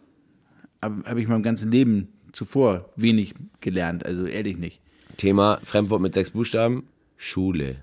habe 0.80 1.02
hab 1.04 1.16
ich 1.16 1.26
meinem 1.26 1.42
ganzen 1.42 1.72
Leben 1.72 2.06
zuvor 2.30 2.88
wenig 2.94 3.34
gelernt. 3.60 4.06
Also 4.06 4.26
ehrlich 4.26 4.58
nicht. 4.58 4.80
Thema 5.16 5.58
Fremdwort 5.64 6.00
mit 6.00 6.14
sechs 6.14 6.30
Buchstaben, 6.30 6.86
Schule. 7.16 7.78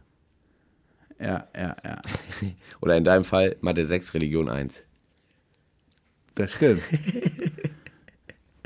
Ja, 1.19 1.45
ja, 1.53 1.75
ja. 1.83 2.01
Oder 2.81 2.95
in 2.95 3.03
deinem 3.03 3.25
Fall 3.25 3.57
Mathe 3.59 3.85
6, 3.85 4.13
Religion 4.13 4.47
1. 4.47 4.81
Das 6.35 6.53
stimmt. 6.53 6.83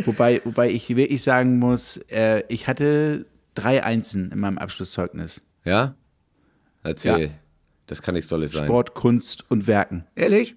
wobei, 0.05 0.41
wobei 0.45 0.69
ich 0.69 0.95
wirklich 0.95 1.23
sagen 1.23 1.57
muss, 1.57 1.97
äh, 2.11 2.43
ich 2.49 2.67
hatte 2.67 3.25
drei 3.55 3.83
Einsen 3.83 4.31
in 4.31 4.39
meinem 4.39 4.59
Abschlusszeugnis. 4.59 5.41
Ja? 5.65 5.95
Erzähl. 6.83 7.21
Ja. 7.23 7.29
Das 7.93 8.01
kann 8.01 8.15
nichts 8.15 8.29
Tolles 8.29 8.51
sein. 8.53 8.65
Sport, 8.65 8.95
Kunst 8.95 9.45
und 9.49 9.67
Werken. 9.67 10.05
Ehrlich? 10.15 10.55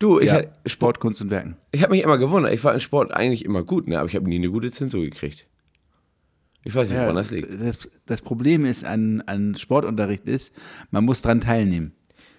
Du, 0.00 0.18
ich, 0.18 0.26
Ja, 0.26 0.34
hab- 0.34 0.42
Sport, 0.44 0.70
Sport, 0.70 1.00
Kunst 1.00 1.20
und 1.22 1.30
Werken. 1.30 1.56
ich 1.70 1.82
habe 1.84 1.92
mich 1.92 2.02
immer 2.02 2.18
gewundert. 2.18 2.52
Ich 2.52 2.64
war 2.64 2.74
in 2.74 2.80
Sport 2.80 3.12
eigentlich 3.14 3.44
immer 3.44 3.62
gut, 3.62 3.86
ne? 3.86 3.98
aber 4.00 4.08
ich 4.08 4.16
habe 4.16 4.28
nie 4.28 4.34
eine 4.36 4.50
gute 4.50 4.72
Zensur 4.72 5.02
gekriegt. 5.04 5.46
Ich 6.64 6.74
weiß 6.74 6.88
nicht, 6.88 6.96
Ja, 6.98 7.04
woran 7.04 7.14
das 7.14 7.30
liegt. 7.30 7.52
das, 7.62 7.88
das 8.06 8.20
Problem 8.20 8.64
ist 8.64 8.84
an, 8.84 9.22
an 9.26 9.54
Sportunterricht 9.54 10.26
ist, 10.26 10.52
man 10.90 11.04
muss 11.04 11.22
dran 11.22 11.40
teilnehmen. 11.40 11.92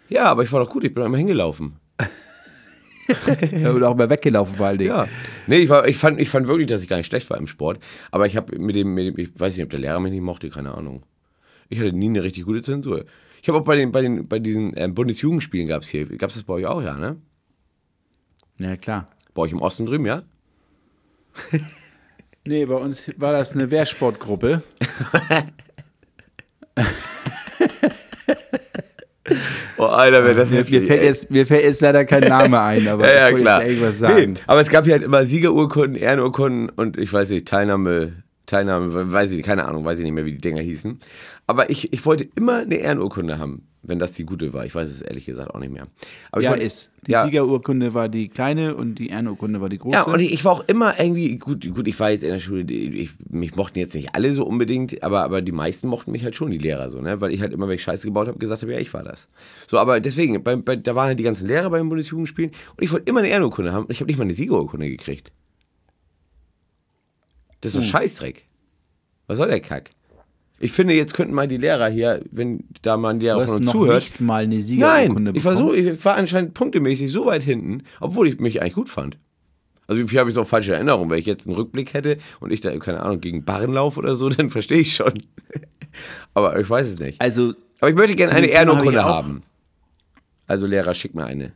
Ja, 0.10 0.26
aber 0.26 0.44
ich 0.44 0.52
war 0.52 0.60
doch 0.60 0.70
gut, 0.70 0.84
ich 0.84 0.94
bin 0.94 1.06
immer 1.06 1.18
hingelaufen. 1.18 1.80
Oder 3.74 3.90
auch 3.90 3.96
mal 3.96 4.10
weggelaufen 4.10 4.56
vor 4.58 4.66
allen 4.68 4.78
Dingen. 4.80 4.90
Ja. 4.90 5.08
Nee, 5.48 5.60
ich, 5.60 5.70
war, 5.70 5.88
ich, 5.88 5.96
fand, 5.98 6.20
ich 6.20 6.30
fand 6.30 6.50
wirklich, 6.50 6.68
dass 6.68 6.84
ich 6.84 6.90
gar 6.90 6.98
nicht 6.98 7.06
schlecht 7.08 7.30
war 7.30 7.38
im 7.38 7.48
Sport. 7.48 7.80
Aber 8.12 8.28
ich 8.28 8.36
habe 8.36 8.60
mit 8.60 8.76
dem, 8.76 8.94
mit 8.94 9.08
dem, 9.08 9.18
ich 9.18 9.40
weiß 9.40 9.56
nicht, 9.56 9.64
ob 9.64 9.70
der 9.70 9.80
Lehrer 9.80 10.02
mich 10.02 10.12
nicht 10.12 10.22
mochte, 10.22 10.50
keine 10.50 10.76
Ahnung. 10.76 11.04
Ich 11.70 11.80
hatte 11.80 11.94
nie 11.94 12.08
eine 12.10 12.22
richtig 12.24 12.44
gute 12.44 12.62
Zensur. 12.62 13.06
Ich 13.42 13.48
habe 13.48 13.60
auch 13.60 13.64
bei 13.64 13.76
den, 13.76 13.92
bei 13.92 14.02
den, 14.02 14.28
bei 14.28 14.40
diesen 14.40 14.74
ähm, 14.76 14.94
Bundesjugendspielen 14.94 15.68
gab 15.68 15.84
es 15.84 15.90
hier, 15.90 16.06
gab 16.18 16.30
es 16.30 16.36
das 16.36 16.44
bei 16.44 16.54
euch 16.54 16.66
auch, 16.66 16.82
ja, 16.82 16.96
ne? 16.96 17.18
Ja, 18.58 18.76
klar. 18.76 19.08
Bei 19.34 19.44
euch 19.44 19.52
im 19.52 19.62
Osten 19.62 19.86
drüben, 19.86 20.06
ja? 20.06 20.24
Nee, 22.48 22.66
bei 22.66 22.76
uns 22.76 23.04
war 23.18 23.34
das 23.34 23.52
eine 23.52 23.70
Wehrsportgruppe. 23.70 24.62
Oh, 29.78 29.84
Alter, 29.84 30.24
wäre 30.24 30.34
das 30.36 30.50
Mir, 30.50 30.64
mir, 30.68 30.88
fällt 30.88 31.04
jetzt, 31.04 31.30
mir 31.30 31.46
fällt 31.46 31.64
jetzt 31.64 31.82
leider 31.82 32.04
kein 32.06 32.24
Name 32.24 32.60
ein, 32.60 32.88
aber 32.88 33.06
Ja, 33.14 33.14
ja, 33.14 33.30
ich 33.30 33.36
klar. 33.36 33.62
jetzt 33.62 33.70
irgendwas 33.70 34.00
sagen. 34.00 34.34
Nee, 34.34 34.40
aber 34.48 34.62
es 34.62 34.70
gab 34.70 34.86
hier 34.86 34.94
halt 34.94 35.04
immer 35.04 35.26
Siegerurkunden, 35.26 35.96
Ehrenurkunden 35.96 36.70
und 36.70 36.98
ich 36.98 37.12
weiß 37.12 37.30
nicht, 37.30 37.48
Teilnahme, 37.48 38.24
Teilnahme, 38.48 39.12
weiß 39.12 39.32
ich, 39.34 39.44
keine 39.44 39.66
Ahnung, 39.66 39.86
weiß 39.86 40.00
ich 40.00 40.04
nicht 40.06 40.14
mehr, 40.14 40.26
wie 40.26 40.32
die 40.32 40.38
Dinger 40.42 40.62
hießen. 40.62 40.98
Aber 41.46 41.70
ich, 41.70 41.94
ich 41.94 42.06
wollte 42.06 42.28
immer 42.36 42.60
eine 42.60 42.76
Ehrenurkunde 42.76 43.38
haben, 43.40 43.68
wenn 43.84 44.00
das 44.00 44.14
die 44.14 44.24
gute 44.26 44.54
war. 44.54 44.66
Ich 44.66 44.74
weiß 44.74 44.90
es 44.90 45.02
ehrlich 45.02 45.26
gesagt 45.26 45.54
auch 45.54 45.60
nicht 45.60 45.72
mehr. 45.72 45.88
Aber 46.32 46.42
ich 46.42 46.46
Ja, 46.46 46.52
wollte- 46.52 46.64
ist. 46.64 46.90
Die 47.06 47.12
ja, 47.12 47.24
Siegerurkunde 47.24 47.94
war 47.94 48.10
die 48.10 48.28
kleine 48.30 48.76
und 48.76 48.96
die 48.96 49.08
Ehrenurkunde 49.10 49.62
war 49.62 49.70
die 49.70 49.78
große. 49.78 49.96
Ja, 49.96 50.04
und 50.04 50.20
ich, 50.22 50.34
ich 50.34 50.44
war 50.46 50.54
auch 50.54 50.64
immer 50.68 51.00
irgendwie, 51.00 51.38
gut, 51.38 51.66
gut, 51.74 51.88
ich 51.88 51.98
war 52.00 52.10
jetzt 52.10 52.24
in 52.24 52.32
der 52.32 52.40
Schule, 52.40 52.64
ich, 52.72 53.12
mich 53.30 53.56
mochten 53.56 53.80
jetzt 53.80 53.94
nicht 53.96 54.16
alle 54.16 54.32
so 54.34 54.46
unbedingt, 54.46 55.04
aber, 55.04 55.24
aber 55.24 55.42
die 55.42 55.52
meisten 55.54 55.88
mochten 55.88 56.12
mich 56.12 56.24
halt 56.24 56.36
schon, 56.36 56.52
die 56.52 56.58
Lehrer 56.58 56.90
so, 56.90 57.02
ne? 57.02 57.20
Weil 57.22 57.34
ich 57.34 57.42
halt 57.42 57.54
immer, 57.54 57.68
wenn 57.68 57.76
ich 57.76 57.84
Scheiße 57.84 58.08
gebaut 58.08 58.28
habe, 58.28 58.40
gesagt 58.40 58.62
habe, 58.62 58.74
ja, 58.74 58.80
ich 58.80 58.94
war 58.94 59.04
das. 59.04 59.28
So, 59.68 59.78
aber 59.78 60.00
deswegen, 60.00 60.42
bei, 60.44 60.56
bei, 60.56 60.76
da 60.78 60.96
waren 60.96 61.08
halt 61.08 61.20
die 61.20 61.24
ganzen 61.24 61.48
Lehrer 61.48 61.70
beim 61.70 61.88
Bundesjugendspielen 61.90 62.52
und 62.52 62.84
ich 62.84 62.92
wollte 62.92 63.10
immer 63.10 63.20
eine 63.20 63.30
Ehrenurkunde 63.30 63.72
haben 63.74 63.84
und 63.86 63.92
ich 63.92 64.00
habe 64.00 64.08
nicht 64.10 64.18
mal 64.18 64.24
eine 64.26 64.34
Siegerurkunde 64.34 64.90
gekriegt. 64.90 65.32
Das 67.62 67.74
ist 67.74 67.78
ein 67.78 67.84
Scheißdreck. 67.84 68.46
Was 69.28 69.38
soll 69.38 69.50
der 69.50 69.60
Kack? 69.60 69.92
Ich 70.60 70.72
finde, 70.72 70.94
jetzt 70.94 71.14
könnten 71.14 71.34
mal 71.36 71.48
die 71.48 71.58
Lehrer 71.58 71.88
hier, 71.88 72.24
wenn 72.32 72.64
da 72.82 72.98
mal 72.98 73.10
ein 73.12 73.20
Lehrer 73.20 73.46
von 73.46 73.58
uns 73.58 73.66
noch 73.68 73.74
zuhört, 73.74 74.02
nicht 74.04 74.22
mal 74.22 74.44
eine 74.44 74.60
Siegerurkunde 74.62 75.22
Nein, 75.32 75.36
ich 75.36 75.46
war, 75.46 75.56
so, 75.56 75.74
ich 75.74 76.04
war 76.04 76.16
anscheinend 76.16 76.56
punktemäßig 76.56 77.12
so 77.12 77.28
weit 77.28 77.44
hinten, 77.44 77.84
obwohl 78.00 78.28
ich 78.28 78.40
mich 78.40 78.60
eigentlich 78.62 78.74
gut 78.74 78.90
fand. 78.90 79.18
Also 79.86 80.02
vielleicht 80.02 80.20
habe 80.20 80.32
ich 80.32 80.38
auch 80.38 80.48
falsche 80.48 80.74
Erinnerungen. 80.74 81.10
Wenn 81.12 81.20
ich 81.20 81.26
jetzt 81.28 81.48
einen 81.48 81.56
Rückblick 81.56 81.94
hätte 81.94 82.18
und 82.40 82.52
ich 82.52 82.60
da, 82.62 82.76
keine 82.80 83.02
Ahnung, 83.04 83.22
gegen 83.22 83.46
Barren 83.46 83.72
laufe 83.72 84.00
oder 84.00 84.16
so, 84.16 84.30
dann 84.30 84.50
verstehe 84.50 84.80
ich 84.80 84.96
schon. 84.96 85.14
Aber 86.34 86.60
ich 86.60 86.70
weiß 86.70 86.88
es 86.88 87.00
nicht. 87.00 87.22
Also, 87.22 87.54
Aber 87.80 87.90
ich 87.90 87.96
möchte 87.96 88.16
gerne 88.16 88.34
eine 88.34 88.48
Ehrenurkunde 88.48 89.06
auch- 89.06 89.10
haben. 89.10 89.44
Also 90.48 90.66
Lehrer, 90.66 90.94
schick 90.94 91.14
mir 91.14 91.26
eine. 91.26 91.52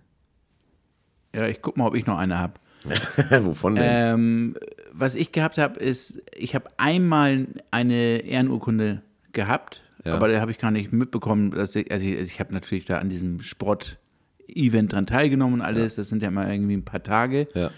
ja, 1.33 1.47
ich 1.47 1.61
guck 1.61 1.77
mal, 1.77 1.87
ob 1.87 1.95
ich 1.95 2.05
noch 2.05 2.17
eine 2.17 2.37
habe. 2.37 2.53
Wovon 3.45 3.75
denn? 3.75 3.85
Ähm, 3.87 4.55
was 4.93 5.15
ich 5.15 5.31
gehabt 5.31 5.57
habe, 5.57 5.79
ist, 5.79 6.21
ich 6.35 6.53
habe 6.55 6.67
einmal 6.77 7.47
eine 7.71 8.17
Ehrenurkunde 8.23 9.01
gehabt, 9.33 9.83
Ja. 10.05 10.13
aber 10.15 10.27
da 10.27 10.39
habe 10.41 10.51
ich 10.51 10.57
gar 10.59 10.71
nicht 10.71 10.91
mitbekommen, 10.91 11.51
dass 11.51 11.75
ich, 11.75 11.91
also 11.91 12.07
ich, 12.07 12.17
also 12.17 12.29
ich 12.31 12.39
habe 12.39 12.53
natürlich 12.53 12.85
da 12.85 12.97
an 12.99 13.09
diesem 13.09 13.41
Sport-Event 13.41 14.93
dran 14.93 15.05
teilgenommen 15.07 15.55
und 15.55 15.61
alles, 15.61 15.95
das 15.95 16.09
sind 16.09 16.21
ja 16.21 16.27
immer 16.27 16.51
irgendwie 16.51 16.73
ein 16.75 16.85
paar 16.85 17.03
Tage. 17.03 17.47
ja. 17.53 17.71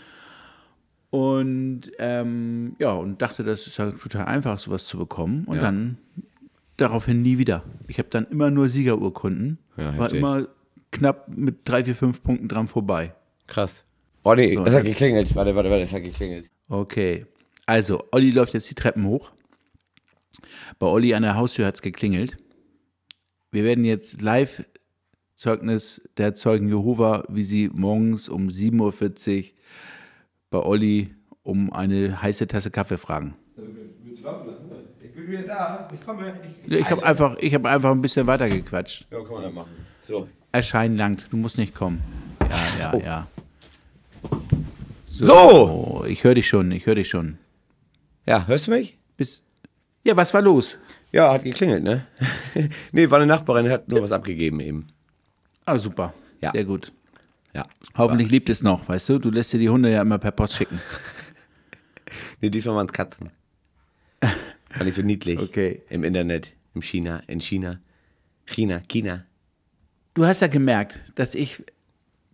Und 1.10 1.92
ähm, 2.00 2.76
ja, 2.80 2.90
und 2.94 3.22
dachte, 3.22 3.44
das 3.44 3.68
ist 3.68 3.78
ja 3.78 3.92
total 3.92 4.26
einfach, 4.26 4.58
sowas 4.58 4.88
zu 4.88 4.98
bekommen. 4.98 5.44
Und 5.46 5.58
Ja. 5.58 5.62
dann 5.62 6.00
daraufhin 6.78 7.22
nie 7.22 7.38
wieder. 7.38 7.64
Ich 7.88 8.00
habe 8.00 8.10
dann 8.10 8.26
immer 8.32 8.50
nur 8.50 8.68
Siegerurkunden. 8.68 9.60
Ja, 9.78 9.96
war 9.96 10.06
heftig. 10.06 10.20
immer 10.20 10.48
knapp 10.92 11.28
mit 11.30 11.58
drei, 11.66 11.84
vier, 11.84 11.94
fünf 11.94 12.24
Punkten 12.24 12.48
dran 12.48 12.68
vorbei. 12.68 13.14
Krass. 13.46 13.84
Oh 14.24 14.36
nee, 14.36 14.56
So, 14.56 14.64
das 14.64 14.76
hat 14.76 14.84
geklingelt. 14.86 15.36
Warte, 15.36 15.56
warte, 15.56 15.70
warte, 15.70 15.82
das 15.84 15.94
hat 15.94 16.04
geklingelt. 16.04 16.50
Okay. 16.70 17.26
Also, 17.66 18.04
Olli 18.12 18.32
läuft 18.32 18.54
jetzt 18.54 18.70
die 18.70 18.76
Treppen 18.76 19.06
hoch. 19.06 19.32
Bei 20.80 20.88
Olli 20.88 21.14
an 21.14 21.24
der 21.24 21.36
Haustür 21.36 21.66
hat 21.66 21.76
es 21.76 21.82
geklingelt. 21.82 22.38
Wir 23.52 23.64
werden 23.64 23.86
jetzt 23.86 24.22
live 24.22 24.64
Zeugnis 25.36 26.02
der 26.18 26.36
Zeugen 26.36 26.68
Jehova, 26.68 27.26
wie 27.30 27.44
sie 27.44 27.70
morgens 27.74 28.30
um 28.30 28.48
7.40 28.48 29.38
Uhr 29.38 29.50
bei 30.50 30.60
Olli 30.60 31.14
um 31.44 31.72
eine 31.74 32.22
heiße 32.22 32.48
Tasse 32.48 32.72
Kaffee 32.72 32.98
fragen. 32.98 33.36
Willst 33.56 34.22
du 34.22 34.26
laufen 34.26 34.48
lassen? 34.48 34.72
Ich 35.04 35.12
bin 35.14 35.28
wieder 35.30 35.44
da. 35.44 35.90
Ich 35.94 36.06
komme. 36.06 36.34
Ich 36.66 36.90
habe 36.90 37.04
einfach, 37.04 37.38
ich 37.38 37.54
hab 37.54 37.66
einfach 37.66 37.92
ein 37.92 38.02
bisschen 38.02 38.26
weiter 38.26 38.50
gequatscht. 38.50 39.06
Ja, 39.12 39.22
kann 39.22 39.34
man 39.34 39.44
dann 39.44 39.54
machen. 39.54 39.72
So. 40.08 40.28
Erscheinen 40.52 40.98
langt, 40.98 41.28
du 41.32 41.38
musst 41.38 41.58
nicht 41.58 41.76
kommen. 41.76 42.02
Ja, 42.80 42.94
ja, 42.94 43.00
ja. 43.00 43.28
So! 45.10 46.02
Oh, 46.02 46.06
ich 46.06 46.24
höre 46.24 46.36
dich 46.36 46.48
schon, 46.48 46.72
ich 46.72 46.86
höre 46.86 46.96
dich 46.96 47.10
schon. 47.10 47.38
Ja, 48.26 48.48
hörst 48.48 48.68
du 48.68 48.72
mich? 48.72 48.98
Bis 49.18 49.44
ja, 50.04 50.18
was 50.18 50.34
war 50.34 50.42
los? 50.42 50.78
Ja, 51.12 51.32
hat 51.32 51.44
geklingelt, 51.44 51.84
ne? 51.84 52.06
nee, 52.92 53.10
war 53.10 53.20
eine 53.20 53.28
Nachbarin, 53.28 53.70
hat 53.70 53.88
nur 53.88 54.02
was 54.02 54.12
abgegeben 54.12 54.60
eben. 54.60 54.88
Ah, 55.66 55.78
super. 55.78 56.14
Ja. 56.42 56.52
Sehr 56.52 56.66
gut. 56.66 56.92
Ja. 57.54 57.66
Hoffentlich 57.96 58.30
liebt 58.30 58.50
es 58.50 58.64
noch, 58.64 58.88
weißt 58.90 59.10
du? 59.10 59.20
Du 59.20 59.30
lässt 59.30 59.54
dir 59.54 59.60
die 59.60 59.70
Hunde 59.70 59.92
ja 59.92 60.02
immer 60.02 60.18
per 60.18 60.32
Post 60.32 60.56
schicken. 60.56 60.80
Nee, 62.42 62.52
diesmal 62.52 62.76
waren 62.76 62.86
es 62.86 62.94
Katzen. 62.94 63.32
Fand 64.70 64.88
ich 64.88 64.94
so 64.94 65.02
niedlich. 65.02 65.40
Okay. 65.40 65.82
Im 65.90 66.04
Internet, 66.04 66.54
im 66.76 66.84
China, 66.84 67.24
in 67.26 67.42
China. 67.42 67.80
China, 68.46 68.82
China. 68.82 69.26
Du 70.14 70.24
hast 70.24 70.42
ja 70.42 70.48
gemerkt, 70.48 71.00
dass 71.16 71.34
ich 71.34 71.64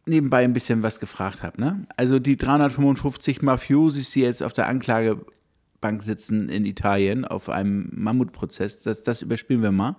nebenbei 0.10 0.44
ein 0.44 0.54
bisschen 0.54 0.84
was 0.84 1.00
gefragt 1.00 1.44
habe, 1.44 1.62
ne? 1.62 1.86
Also 1.96 2.20
die 2.20 2.38
355 2.38 3.42
Mafiosis, 3.42 4.12
die 4.12 4.22
jetzt 4.22 4.44
auf 4.44 4.54
der 4.54 4.68
Anklagebank 4.68 6.04
sitzen 6.04 6.50
in 6.50 6.66
Italien 6.66 7.26
auf 7.26 7.50
einem 7.50 7.90
Mammutprozess, 7.94 8.84
das, 8.84 9.04
das 9.04 9.22
überspielen 9.22 9.62
wir 9.62 9.72
mal. 9.72 9.96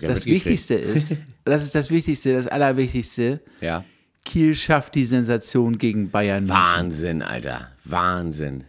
Das. 0.00 0.26
Wichtigste 0.26 0.74
ist, 0.74 1.16
das 1.44 1.64
ist 1.64 1.74
das 1.74 1.90
Wichtigste, 1.90 2.32
das 2.32 2.46
Allerwichtigste, 2.46 3.40
Ja. 3.60 3.84
Kiel 4.24 4.54
schafft 4.54 4.94
die 4.94 5.04
Sensation 5.04 5.76
gegen 5.76 6.10
Bayern. 6.10 6.48
Wahnsinn, 6.48 7.20
Alter. 7.20 7.68
Wahnsinn. 7.84 8.64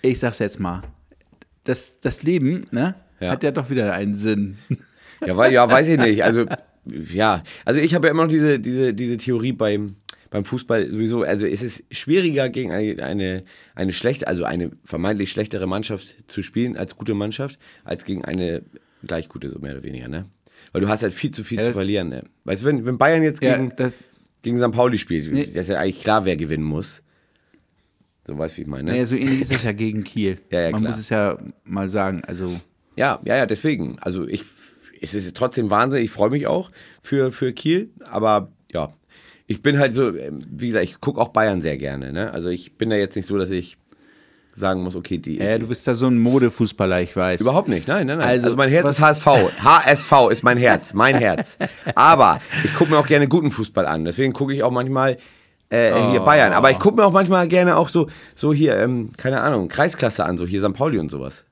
Ich 0.00 0.18
sag's 0.18 0.38
jetzt 0.38 0.58
mal. 0.58 0.80
Das, 1.64 2.00
das 2.00 2.22
Leben, 2.22 2.66
ne, 2.70 2.94
Ja. 3.20 3.32
hat 3.32 3.42
ja 3.42 3.50
doch 3.50 3.68
wieder 3.70 3.92
einen 3.92 4.14
Sinn. 4.14 4.56
Ja, 5.24 5.46
ja 5.48 5.70
weiß 5.70 5.88
ich 5.88 5.98
nicht. 5.98 6.24
Also, 6.24 6.46
ja. 7.12 7.42
Also, 7.64 7.80
ich 7.80 7.94
habe 7.94 8.06
ja 8.06 8.10
immer 8.12 8.24
noch 8.24 8.30
diese, 8.30 8.58
diese, 8.60 8.94
diese 8.94 9.16
Theorie 9.16 9.52
beim, 9.52 9.96
beim 10.30 10.44
Fußball 10.44 10.90
sowieso. 10.90 11.22
Also, 11.22 11.46
es 11.46 11.62
ist 11.62 11.84
schwieriger 11.90 12.48
gegen 12.48 12.72
eine, 12.72 13.02
eine, 13.02 13.44
eine 13.74 13.92
schlechte, 13.92 14.26
also 14.28 14.44
eine 14.44 14.70
vermeintlich 14.84 15.30
schlechtere 15.30 15.66
Mannschaft 15.66 16.16
zu 16.30 16.42
spielen 16.42 16.76
als 16.76 16.96
gute 16.96 17.14
Mannschaft, 17.14 17.58
als 17.84 18.04
gegen 18.04 18.24
eine 18.24 18.62
gleich 19.06 19.28
gute, 19.28 19.50
so 19.50 19.58
mehr 19.58 19.72
oder 19.74 19.82
weniger, 19.82 20.08
ne? 20.08 20.26
Weil 20.72 20.80
du 20.80 20.88
hast 20.88 21.02
halt 21.02 21.12
viel 21.12 21.30
zu 21.30 21.44
viel 21.44 21.62
zu 21.62 21.72
verlieren, 21.72 22.08
ne? 22.08 22.24
Weißt 22.44 22.62
du, 22.62 22.66
wenn, 22.66 22.84
wenn 22.86 22.98
Bayern 22.98 23.22
jetzt 23.22 23.42
Ja, 23.42 23.56
gegen, 23.56 23.72
das, 23.76 23.92
gegen 24.42 24.58
St. 24.58 24.72
Pauli 24.72 24.98
spielt, 24.98 25.30
Nee. 25.32 25.42
ist 25.42 25.68
ja 25.68 25.78
eigentlich 25.78 26.02
klar, 26.02 26.24
wer 26.24 26.36
gewinnen 26.36 26.64
muss. 26.64 27.02
So 28.26 28.36
weißt 28.36 28.54
du, 28.54 28.58
wie 28.58 28.62
ich 28.62 28.66
meine. 28.66 28.84
Ne? 28.84 28.90
naja, 28.92 29.06
so 29.06 29.14
ähnlich 29.14 29.42
ist 29.42 29.52
das 29.52 29.62
ja 29.62 29.72
gegen 29.72 30.02
Kiel. 30.02 30.38
Ja, 30.50 30.60
ja, 30.62 30.70
Man 30.70 30.80
klar. 30.80 30.90
muss 30.92 31.00
es 31.00 31.08
ja 31.10 31.38
mal 31.64 31.88
sagen. 31.88 32.22
Also, 32.26 32.50
Ja, 32.96 33.20
ja, 33.24 33.36
ja, 33.36 33.46
deswegen. 33.46 33.98
Also 34.00 34.26
ich, 34.26 34.44
es 35.00 35.14
ist 35.14 35.36
trotzdem 35.36 35.70
Wahnsinn. 35.70 36.02
Ich 36.02 36.10
freue 36.10 36.30
mich 36.30 36.46
auch 36.46 36.70
für, 37.02 37.32
für 37.32 37.52
Kiel. 37.52 37.90
Aber 38.10 38.50
ja, 38.72 38.88
ich 39.46 39.62
bin 39.62 39.78
halt 39.78 39.94
so, 39.94 40.14
ähm, 40.14 40.40
wie 40.50 40.68
gesagt, 40.68 40.84
ich 40.84 41.00
gucke 41.00 41.20
auch 41.20 41.28
Bayern 41.28 41.60
sehr 41.60 41.76
gerne. 41.76 42.12
Ne? 42.12 42.32
Also 42.32 42.48
ich 42.48 42.76
bin 42.76 42.90
da 42.90 42.96
jetzt 42.96 43.16
nicht 43.16 43.26
so, 43.26 43.38
dass 43.38 43.50
ich 43.50 43.76
sagen 44.54 44.82
muss, 44.82 44.96
okay, 44.96 45.18
die. 45.18 45.38
äh, 45.38 45.58
du 45.58 45.68
bist 45.68 45.86
da 45.86 45.94
so 45.94 46.06
ein 46.06 46.18
Modefußballer, 46.18 47.02
ich 47.02 47.14
weiß. 47.14 47.42
Überhaupt 47.42 47.68
nicht, 47.68 47.86
nein, 47.88 48.06
nein, 48.06 48.18
nein. 48.18 48.28
Also, 48.28 48.46
Also, 48.46 48.56
mein 48.56 48.70
Herz 48.70 48.88
ist 48.90 49.00
HSV. 49.00 49.26
HSV 49.62 50.12
ist 50.30 50.42
mein 50.42 50.56
Herz, 50.56 50.94
mein 50.94 51.14
Herz. 51.16 51.58
Aber 51.94 52.40
ich 52.64 52.72
gucke 52.74 52.90
mir 52.90 52.98
auch 52.98 53.06
gerne 53.06 53.28
guten 53.28 53.50
Fußball 53.50 53.86
an. 53.86 54.04
Deswegen 54.06 54.32
gucke 54.32 54.54
ich 54.54 54.62
auch 54.62 54.70
manchmal 54.70 55.18
äh, 55.68 56.10
hier 56.10 56.20
Bayern. 56.20 56.52
Aber 56.54 56.70
ich 56.70 56.78
gucke 56.78 56.96
mir 56.96 57.04
auch 57.04 57.12
manchmal 57.12 57.48
gerne 57.48 57.76
auch 57.76 57.88
so, 57.90 58.08
so 58.34 58.52
hier, 58.54 58.76
ähm, 58.78 59.10
keine 59.16 59.42
Ahnung, 59.42 59.68
Kreisklasse 59.68 60.24
an, 60.24 60.38
so 60.38 60.46
hier 60.46 60.62
St. 60.62 60.72
Pauli 60.72 60.98
und 60.98 61.10
sowas. 61.10 61.44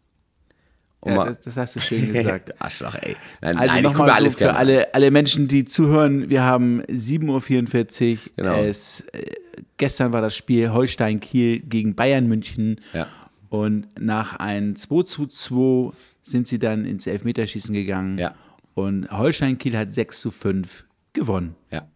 Um 1.04 1.14
Ja, 1.14 1.24
das, 1.26 1.40
das 1.40 1.56
hast 1.58 1.76
du 1.76 1.80
schön 1.80 2.12
gesagt. 2.12 2.54
Arschloch, 2.60 2.94
ey. 2.94 3.14
Nein, 3.42 3.56
Also 3.56 3.58
nein 3.58 3.66
ich 3.66 3.72
gucke 3.72 3.82
nochmal 3.82 4.06
mir 4.06 4.12
so 4.12 4.16
alles 4.16 4.34
für 4.36 4.54
alle, 4.54 4.94
alle 4.94 5.10
Menschen, 5.10 5.48
die 5.48 5.66
zuhören, 5.66 6.30
wir 6.30 6.42
haben 6.44 6.82
7.44 6.84 8.12
Uhr. 8.12 8.18
Genau. 8.36 8.56
Es, 8.56 9.02
äh, 9.12 9.32
gestern 9.76 10.14
war 10.14 10.22
das 10.22 10.34
Spiel 10.34 10.70
Holstein-Kiel 10.72 11.60
gegen 11.60 11.94
Bayern 11.94 12.26
München. 12.26 12.80
Ja. 12.94 13.06
Und 13.50 13.86
nach 14.00 14.36
einem 14.36 14.76
2 14.76 15.02
zu 15.02 15.26
2 15.26 15.92
sind 16.22 16.48
sie 16.48 16.58
dann 16.58 16.86
ins 16.86 17.06
Elfmeterschießen 17.06 17.74
gegangen. 17.74 18.16
Ja. 18.18 18.34
Und 18.72 19.10
Holstein-Kiel 19.10 19.76
hat 19.76 19.92
6 19.92 20.20
zu 20.20 20.30
5 20.30 20.86
gewonnen. 21.12 21.54
Ja. 21.70 21.86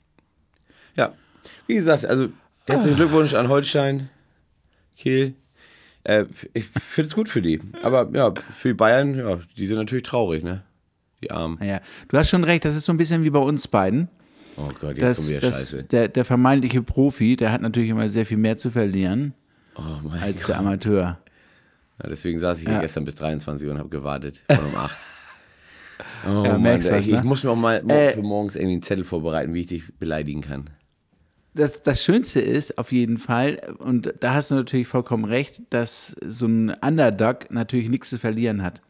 Ja. 0.96 1.14
Wie 1.66 1.74
gesagt, 1.76 2.04
also 2.04 2.28
herzlichen 2.66 2.96
Glückwunsch 2.96 3.32
an 3.32 3.48
Holstein, 3.48 4.10
Kiel. 4.96 5.34
Äh, 6.08 6.24
ich 6.54 6.64
finde 6.66 7.08
es 7.08 7.14
gut 7.14 7.28
für 7.28 7.42
die. 7.42 7.60
Aber 7.82 8.08
ja, 8.14 8.32
für 8.56 8.68
die 8.68 8.74
Bayern, 8.74 9.14
ja, 9.18 9.38
die 9.56 9.66
sind 9.66 9.76
natürlich 9.76 10.04
traurig, 10.04 10.42
ne? 10.42 10.62
Die 11.22 11.30
Armen. 11.30 11.58
Naja, 11.60 11.80
du 12.08 12.16
hast 12.16 12.30
schon 12.30 12.44
recht, 12.44 12.64
das 12.64 12.76
ist 12.76 12.84
so 12.84 12.92
ein 12.92 12.96
bisschen 12.96 13.24
wie 13.24 13.30
bei 13.30 13.38
uns 13.40 13.68
beiden. 13.68 14.08
Oh 14.56 14.68
Gott, 14.80 14.96
jetzt 14.96 15.02
Das, 15.02 15.16
kommt 15.18 15.28
wieder 15.30 15.40
das, 15.40 15.56
Scheiße. 15.58 15.82
der, 15.84 16.08
der 16.08 16.24
vermeintliche 16.24 16.82
Profi, 16.82 17.36
der 17.36 17.52
hat 17.52 17.60
natürlich 17.60 17.90
immer 17.90 18.08
sehr 18.08 18.24
viel 18.26 18.38
mehr 18.38 18.56
zu 18.56 18.70
verlieren 18.70 19.34
Oh 19.76 19.82
als 20.20 20.40
Gott. 20.40 20.48
der 20.48 20.58
Amateur. 20.58 21.18
Ja, 22.02 22.08
deswegen 22.08 22.38
saß 22.38 22.58
ich 22.60 22.64
hier 22.66 22.74
Ja. 22.74 22.80
gestern 22.80 23.04
bis 23.04 23.16
23 23.16 23.66
Uhr 23.66 23.72
und 23.74 23.78
habe 23.78 23.88
gewartet. 23.88 24.42
Von 24.50 24.64
um 24.64 24.74
8. 24.76 24.96
Oh 26.28 26.44
Ja, 26.44 26.58
Mann, 26.58 26.76
was, 26.84 27.06
ich, 27.06 27.12
ne? 27.12 27.18
ich 27.18 27.24
muss 27.24 27.42
mir 27.42 27.50
auch 27.50 27.56
mal 27.56 27.82
Äh, 27.90 28.12
für 28.12 28.22
morgens 28.22 28.54
irgendwie 28.54 28.74
einen 28.74 28.82
Zettel 28.82 29.02
vorbereiten, 29.04 29.52
wie 29.52 29.60
ich 29.62 29.66
dich 29.66 29.82
beleidigen 29.98 30.42
kann. 30.42 30.70
Das, 31.54 31.82
das 31.82 32.04
Schönste 32.04 32.40
ist 32.40 32.78
auf 32.78 32.92
jeden 32.92 33.18
Fall, 33.18 33.74
und 33.78 34.14
da 34.20 34.34
hast 34.34 34.50
du 34.50 34.54
natürlich 34.54 34.86
vollkommen 34.86 35.24
recht, 35.24 35.62
dass 35.70 36.14
so 36.24 36.46
ein 36.46 36.70
Underdog 36.82 37.50
natürlich 37.50 37.88
nichts 37.88 38.10
zu 38.10 38.18
verlieren 38.18 38.62
hat. 38.62 38.80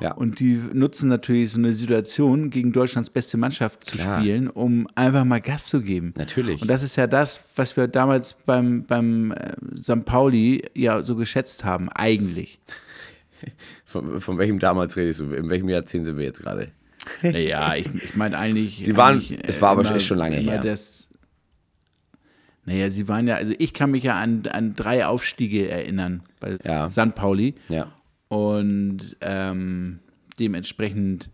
Ja. 0.00 0.12
Und 0.12 0.38
die 0.38 0.60
nutzen 0.72 1.08
natürlich 1.08 1.50
so 1.50 1.58
eine 1.58 1.74
Situation, 1.74 2.50
gegen 2.50 2.72
Deutschlands 2.72 3.10
beste 3.10 3.36
Mannschaft 3.36 3.84
zu 3.84 3.98
Klar. 3.98 4.20
spielen, 4.20 4.48
um 4.48 4.86
einfach 4.94 5.24
mal 5.24 5.40
Gas 5.40 5.64
zu 5.64 5.80
geben. 5.80 6.14
Natürlich. 6.16 6.62
Und 6.62 6.68
das 6.68 6.84
ist 6.84 6.94
ja 6.96 7.06
das, 7.08 7.42
was 7.56 7.76
wir 7.76 7.88
damals 7.88 8.34
beim, 8.46 8.84
beim 8.84 9.32
äh, 9.32 9.54
St. 9.76 10.04
Pauli 10.04 10.64
ja 10.74 11.02
so 11.02 11.16
geschätzt 11.16 11.64
haben, 11.64 11.88
eigentlich. 11.88 12.58
Von, 13.84 14.20
von 14.20 14.36
welchem 14.38 14.58
damals 14.58 14.96
redest 14.96 15.20
du? 15.20 15.32
In 15.32 15.48
welchem 15.48 15.68
Jahrzehnt 15.68 16.06
sind 16.06 16.16
wir 16.18 16.24
jetzt 16.24 16.40
gerade? 16.42 16.66
Naja, 17.22 17.74
ich, 17.76 17.86
ich 17.94 18.16
meine 18.16 18.36
eigentlich. 18.36 18.82
Die 18.82 18.96
waren- 18.96 19.14
eigentlich, 19.14 19.38
es 19.44 19.60
war 19.62 19.70
aber 19.70 19.82
immer- 19.84 19.94
echt 19.96 20.06
schon 20.06 20.18
lange 20.18 20.36
her. 20.36 20.60
Das, 20.60 21.07
naja, 22.68 22.90
sie 22.90 23.08
waren 23.08 23.26
ja, 23.26 23.36
also 23.36 23.54
ich 23.58 23.72
kann 23.72 23.90
mich 23.90 24.04
ja 24.04 24.18
an, 24.20 24.42
an 24.50 24.74
drei 24.76 25.06
Aufstiege 25.06 25.68
erinnern 25.70 26.22
bei 26.38 26.58
Ja. 26.64 26.90
St. 26.90 27.14
Pauli. 27.14 27.54
Ja. 27.68 27.90
Und 28.28 29.16
ähm, 29.22 30.00
dementsprechend 30.38 31.30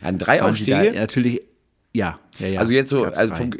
An 0.00 0.18
drei 0.18 0.42
Aufstiege? 0.42 0.92
natürlich, 0.96 1.42
ja, 1.92 2.18
ja, 2.40 2.48
ja. 2.48 2.60
Also 2.60 2.72
jetzt 2.72 2.90
so, 2.90 3.04
also 3.04 3.34
vom, 3.36 3.50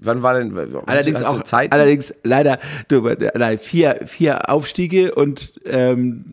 wann 0.00 0.22
war 0.22 0.38
denn, 0.40 0.56
Allerdings 0.86 1.22
auch, 1.22 1.44
Zeit? 1.44 1.72
allerdings 1.72 2.12
leider, 2.24 2.58
du, 2.88 3.00
nein, 3.36 3.58
vier, 3.58 4.00
vier 4.06 4.50
Aufstiege 4.50 5.14
und 5.14 5.52
ähm, 5.64 6.32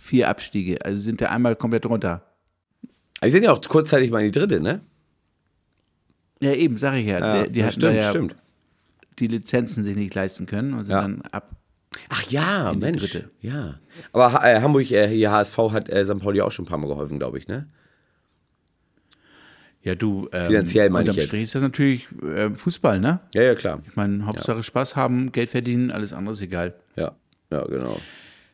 vier 0.00 0.28
Abstiege. 0.30 0.78
Also 0.84 0.98
sind 1.00 1.20
da 1.20 1.26
einmal 1.26 1.56
komplett 1.56 1.84
runter. 1.84 2.22
Die 3.22 3.30
sind 3.30 3.42
ja 3.42 3.52
auch 3.52 3.60
kurzzeitig 3.60 4.10
mal 4.10 4.20
in 4.24 4.32
die 4.32 4.38
dritte, 4.38 4.60
ne? 4.60 4.80
Ja, 6.40 6.52
eben, 6.52 6.76
sag 6.78 6.94
ich 6.96 7.06
ja. 7.06 7.18
Ja, 7.18 7.42
die 7.46 7.52
die 7.52 7.62
hatten 7.64 7.72
stimmt, 7.80 7.96
ja 7.96 8.10
stimmt. 8.10 8.34
die 9.18 9.26
Lizenzen 9.26 9.84
sich 9.84 9.96
nicht 9.96 10.14
leisten 10.14 10.46
können 10.46 10.72
und 10.74 10.84
sind 10.84 10.92
Ja. 10.94 11.02
dann 11.02 11.22
ab. 11.30 11.50
Ach 12.08 12.22
ja, 12.30 12.72
Mensch. 12.72 13.00
dritte. 13.02 13.30
Ja. 13.40 13.80
Aber 14.12 14.40
äh, 14.44 14.60
Hamburg, 14.60 14.90
äh, 14.90 15.08
hier 15.08 15.32
HSV 15.32 15.58
hat 15.72 15.88
äh, 15.88 16.04
St. 16.04 16.18
Pauli 16.20 16.40
auch 16.40 16.52
schon 16.52 16.64
ein 16.64 16.68
paar 16.68 16.78
Mal 16.78 16.86
geholfen, 16.88 17.18
glaube 17.18 17.36
ich, 17.38 17.48
ne? 17.48 17.66
Ja, 19.82 19.94
du. 19.94 20.28
Ähm, 20.32 20.46
Finanziell 20.46 20.90
meine 20.90 21.10
ich 21.10 21.16
jetzt. 21.16 21.28
Strich 21.28 21.42
ist 21.42 21.54
das 21.54 21.62
natürlich 21.62 22.06
äh, 22.22 22.50
Fußball, 22.54 23.00
ne? 23.00 23.20
Ja, 23.34 23.42
ja, 23.42 23.54
klar. 23.54 23.80
Ich 23.86 23.96
meine, 23.96 24.26
Hauptsache 24.26 24.62
Spaß 24.62 24.94
haben, 24.94 25.32
Geld 25.32 25.48
verdienen, 25.48 25.90
alles 25.90 26.12
andere 26.12 26.34
ist 26.34 26.42
egal. 26.42 26.74
Ja, 26.96 27.12
ja, 27.50 27.64
genau. 27.64 27.98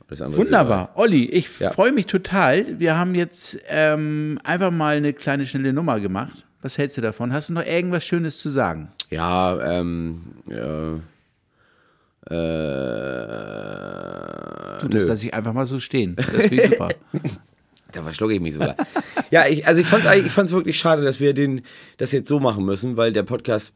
Wunderbar. 0.08 0.92
Olli, 0.94 1.24
ich 1.26 1.58
Ja. 1.58 1.72
freue 1.72 1.90
mich 1.90 2.06
total. 2.06 2.78
Wir 2.78 2.96
haben 2.96 3.16
jetzt 3.16 3.58
ähm, 3.68 4.38
einfach 4.44 4.70
mal 4.70 4.96
eine 4.96 5.12
kleine, 5.12 5.44
schnelle 5.46 5.72
Nummer 5.72 5.98
gemacht. 5.98 6.45
Was 6.66 6.78
hältst 6.78 6.96
du 6.96 7.00
davon? 7.00 7.32
Hast 7.32 7.48
du 7.48 7.52
noch 7.52 7.64
irgendwas 7.64 8.04
Schönes 8.04 8.38
zu 8.38 8.50
sagen? 8.50 8.88
Ja, 9.10 9.78
ähm, 9.78 10.20
ja. 10.48 10.94
Äh, 12.28 12.36
Du, 14.80 14.88
das 14.88 15.06
lasse 15.06 15.26
ich 15.26 15.32
einfach 15.32 15.52
mal 15.52 15.66
so 15.66 15.78
stehen. 15.78 16.16
Das 16.16 16.26
finde 16.26 16.54
ich 16.56 16.70
super. 16.70 16.88
Da 17.92 18.02
verschlucke 18.02 18.34
ich 18.34 18.40
mich 18.40 18.54
sogar. 18.54 18.74
ja, 19.30 19.46
ich, 19.46 19.64
also 19.64 19.80
ich 19.80 19.86
fand 19.86 20.04
es 20.06 20.26
ich 20.26 20.32
fand's 20.32 20.50
wirklich 20.52 20.76
schade, 20.76 21.04
dass 21.04 21.20
wir 21.20 21.34
den, 21.34 21.62
das 21.98 22.10
jetzt 22.10 22.28
so 22.28 22.40
machen 22.40 22.64
müssen, 22.64 22.96
weil 22.96 23.12
der 23.12 23.22
Podcast, 23.22 23.72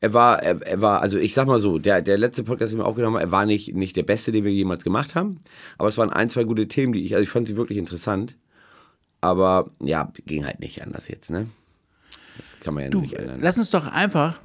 er 0.00 0.14
war, 0.14 0.40
er, 0.40 0.62
er 0.62 0.80
war, 0.80 1.02
also 1.02 1.18
ich 1.18 1.34
sag 1.34 1.48
mal 1.48 1.58
so, 1.58 1.80
der, 1.80 2.02
der 2.02 2.18
letzte 2.18 2.44
Podcast, 2.44 2.72
den 2.72 2.78
wir 2.78 2.86
aufgenommen 2.86 3.16
haben, 3.16 3.22
er 3.22 3.32
war 3.32 3.46
nicht, 3.46 3.74
nicht 3.74 3.96
der 3.96 4.04
beste, 4.04 4.30
den 4.30 4.44
wir 4.44 4.52
jemals 4.52 4.84
gemacht 4.84 5.16
haben, 5.16 5.40
aber 5.76 5.88
es 5.88 5.98
waren 5.98 6.10
ein, 6.10 6.30
zwei 6.30 6.44
gute 6.44 6.68
Themen, 6.68 6.92
die 6.92 7.04
ich, 7.04 7.14
also 7.14 7.24
ich 7.24 7.30
fand 7.30 7.48
sie 7.48 7.56
wirklich 7.56 7.78
interessant, 7.78 8.36
aber 9.20 9.72
ja, 9.82 10.12
ging 10.24 10.46
halt 10.46 10.60
nicht 10.60 10.82
anders 10.82 11.08
jetzt, 11.08 11.32
ne? 11.32 11.48
Das 12.38 12.56
kann 12.60 12.74
man 12.74 12.84
ja 12.84 12.90
Du, 12.90 13.00
nicht 13.00 13.12
ändern. 13.14 13.40
lass 13.42 13.58
uns 13.58 13.70
doch 13.70 13.86
einfach, 13.86 14.40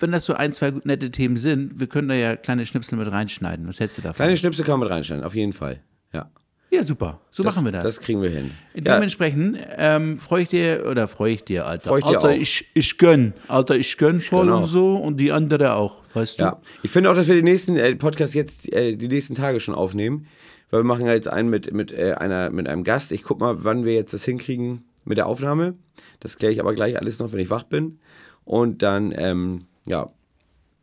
wenn 0.00 0.12
das 0.12 0.24
so 0.24 0.34
ein, 0.34 0.52
zwei 0.52 0.72
nette 0.84 1.10
Themen 1.10 1.36
sind, 1.36 1.78
wir 1.80 1.86
können 1.86 2.08
da 2.08 2.14
ja 2.14 2.36
kleine 2.36 2.64
Schnipsel 2.66 2.96
mit 2.98 3.10
reinschneiden. 3.10 3.66
Was 3.68 3.80
hältst 3.80 3.98
du 3.98 4.02
davon? 4.02 4.16
Kleine 4.16 4.36
Schnipsel 4.36 4.64
kann 4.64 4.78
man 4.78 4.88
mit 4.88 4.90
reinstellen, 4.90 5.24
auf 5.24 5.34
jeden 5.34 5.52
Fall. 5.52 5.80
Ja. 6.12 6.30
ja, 6.70 6.82
super. 6.84 7.20
So 7.30 7.42
machen 7.42 7.64
wir 7.64 7.72
das. 7.72 7.82
Das 7.84 8.00
kriegen 8.00 8.22
wir 8.22 8.30
hin. 8.30 8.50
Dementsprechend 8.74 9.58
ähm, 9.76 10.18
freue 10.20 10.42
ich 10.42 10.48
dir, 10.50 10.86
oder 10.88 11.08
freue 11.08 11.32
ich 11.32 11.44
dir, 11.44 11.66
Alter. 11.66 11.88
Freu 11.88 11.98
ich 11.98 12.04
dir 12.04 12.16
Alter, 12.18 12.28
auch. 12.28 12.32
ich, 12.40 12.70
ich 12.74 12.98
gönn. 12.98 13.32
Alter, 13.48 13.76
ich 13.76 13.96
gönn 13.98 14.20
voll 14.20 14.50
und 14.50 14.66
so 14.66 14.96
und 14.96 15.16
die 15.18 15.32
andere 15.32 15.74
auch, 15.74 16.02
weißt 16.14 16.38
du? 16.38 16.42
Ja, 16.44 16.60
ich 16.82 16.90
finde 16.90 17.10
auch, 17.10 17.14
dass 17.14 17.26
wir 17.28 17.34
den 17.34 17.44
nächsten 17.44 17.76
äh, 17.76 17.94
Podcast 17.96 18.34
jetzt 18.34 18.72
äh, 18.72 18.96
die 18.96 19.08
nächsten 19.08 19.34
Tage 19.34 19.60
schon 19.60 19.74
aufnehmen, 19.74 20.26
weil 20.70 20.80
wir 20.80 20.84
machen 20.84 21.06
ja 21.06 21.12
jetzt 21.14 21.28
einen 21.28 21.48
mit, 21.48 21.72
mit, 21.72 21.92
äh, 21.92 22.12
einer, 22.12 22.50
mit 22.50 22.68
einem 22.68 22.84
Gast. 22.84 23.12
Ich 23.12 23.22
guck 23.22 23.40
mal, 23.40 23.64
wann 23.64 23.84
wir 23.84 23.94
jetzt 23.94 24.12
das 24.14 24.24
hinkriegen 24.24 24.84
mit 25.06 25.18
der 25.18 25.26
Aufnahme. 25.26 25.74
Das 26.20 26.36
kläre 26.36 26.52
ich 26.52 26.60
aber 26.60 26.74
gleich 26.74 26.98
alles 26.98 27.18
noch, 27.18 27.32
wenn 27.32 27.40
ich 27.40 27.50
wach 27.50 27.62
bin. 27.64 27.98
Und 28.44 28.82
dann, 28.82 29.12
ähm, 29.16 29.64
ja, 29.86 30.10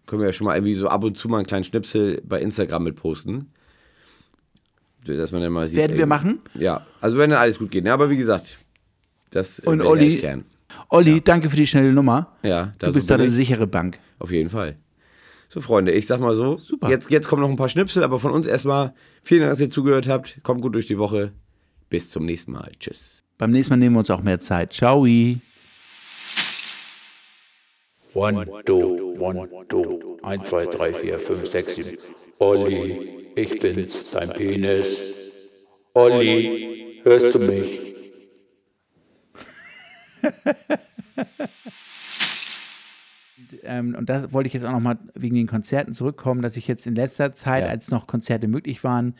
können 0.05 0.21
wir 0.21 0.27
ja 0.27 0.33
schon 0.33 0.45
mal 0.45 0.55
irgendwie 0.55 0.75
so 0.75 0.87
ab 0.87 1.03
und 1.03 1.17
zu 1.17 1.29
mal 1.29 1.37
einen 1.37 1.45
kleinen 1.47 1.63
Schnipsel 1.63 2.21
bei 2.25 2.41
Instagram 2.41 2.83
mit 2.83 2.95
posten. 2.95 3.51
Dass 5.05 5.31
man 5.31 5.41
dann 5.41 5.51
mal 5.51 5.67
sieht. 5.67 5.77
Werden 5.77 5.97
wir 5.97 6.05
machen? 6.07 6.39
Ja, 6.55 6.85
also 7.01 7.17
wenn 7.17 7.29
dann 7.29 7.39
alles 7.39 7.59
gut 7.59 7.71
geht. 7.71 7.85
Ja, 7.85 7.93
aber 7.93 8.09
wie 8.09 8.17
gesagt, 8.17 8.57
das 9.31 9.59
äh, 9.59 9.67
Und 9.69 9.81
Olli. 9.81 10.21
Olli, 10.89 11.21
danke 11.21 11.49
für 11.49 11.55
die 11.55 11.67
schnelle 11.67 11.93
Nummer. 11.93 12.35
Ja, 12.41 12.73
Du 12.79 12.91
bist 12.93 13.09
da 13.09 13.15
eine 13.15 13.25
ich. 13.25 13.31
sichere 13.31 13.67
Bank. 13.67 13.99
Auf 14.19 14.31
jeden 14.31 14.49
Fall. 14.49 14.77
So, 15.49 15.61
Freunde, 15.61 15.91
ich 15.91 16.07
sag 16.07 16.19
mal 16.19 16.35
so, 16.35 16.57
Super. 16.57 16.89
Jetzt, 16.89 17.11
jetzt 17.11 17.27
kommen 17.27 17.41
noch 17.41 17.49
ein 17.49 17.57
paar 17.57 17.69
Schnipsel, 17.69 18.03
aber 18.03 18.17
von 18.19 18.31
uns 18.31 18.47
erstmal 18.47 18.93
vielen 19.21 19.41
Dank, 19.41 19.51
dass 19.51 19.61
ihr 19.61 19.69
zugehört 19.69 20.07
habt. 20.07 20.39
Kommt 20.41 20.61
gut 20.61 20.73
durch 20.73 20.87
die 20.87 20.97
Woche. 20.97 21.31
Bis 21.89 22.09
zum 22.09 22.25
nächsten 22.25 22.53
Mal. 22.53 22.71
Tschüss. 22.79 23.22
Beim 23.37 23.51
nächsten 23.51 23.73
Mal 23.73 23.77
nehmen 23.77 23.95
wir 23.95 23.99
uns 23.99 24.09
auch 24.09 24.21
mehr 24.21 24.39
Zeit. 24.39 24.73
Ciao. 24.73 25.01
One, 28.13 28.45
two, 28.65 29.15
one, 29.19 29.49
two, 29.69 30.17
1, 30.21 30.47
2, 30.47 30.65
3, 30.67 30.93
4, 30.93 31.19
5, 31.19 31.49
6, 31.49 31.75
7. 31.75 31.97
Olli, 32.39 33.31
ich 33.35 33.59
bin's, 33.59 34.11
dein 34.11 34.29
Penis. 34.33 34.99
Olli, 35.93 37.01
hörst 37.03 37.33
du 37.35 37.39
mich? 37.39 37.79
Ähm, 43.63 43.95
und 43.97 44.09
das 44.09 44.33
wollte 44.33 44.47
ich 44.47 44.53
jetzt 44.53 44.65
auch 44.65 44.71
nochmal 44.71 44.97
wegen 45.13 45.35
den 45.35 45.47
Konzerten 45.47 45.93
zurückkommen, 45.93 46.41
dass 46.41 46.57
ich 46.57 46.67
jetzt 46.67 46.85
in 46.87 46.95
letzter 46.95 47.33
Zeit, 47.33 47.63
Ja. 47.63 47.69
als 47.69 47.91
noch 47.91 48.07
Konzerte 48.07 48.47
möglich 48.47 48.83
waren, 48.83 49.15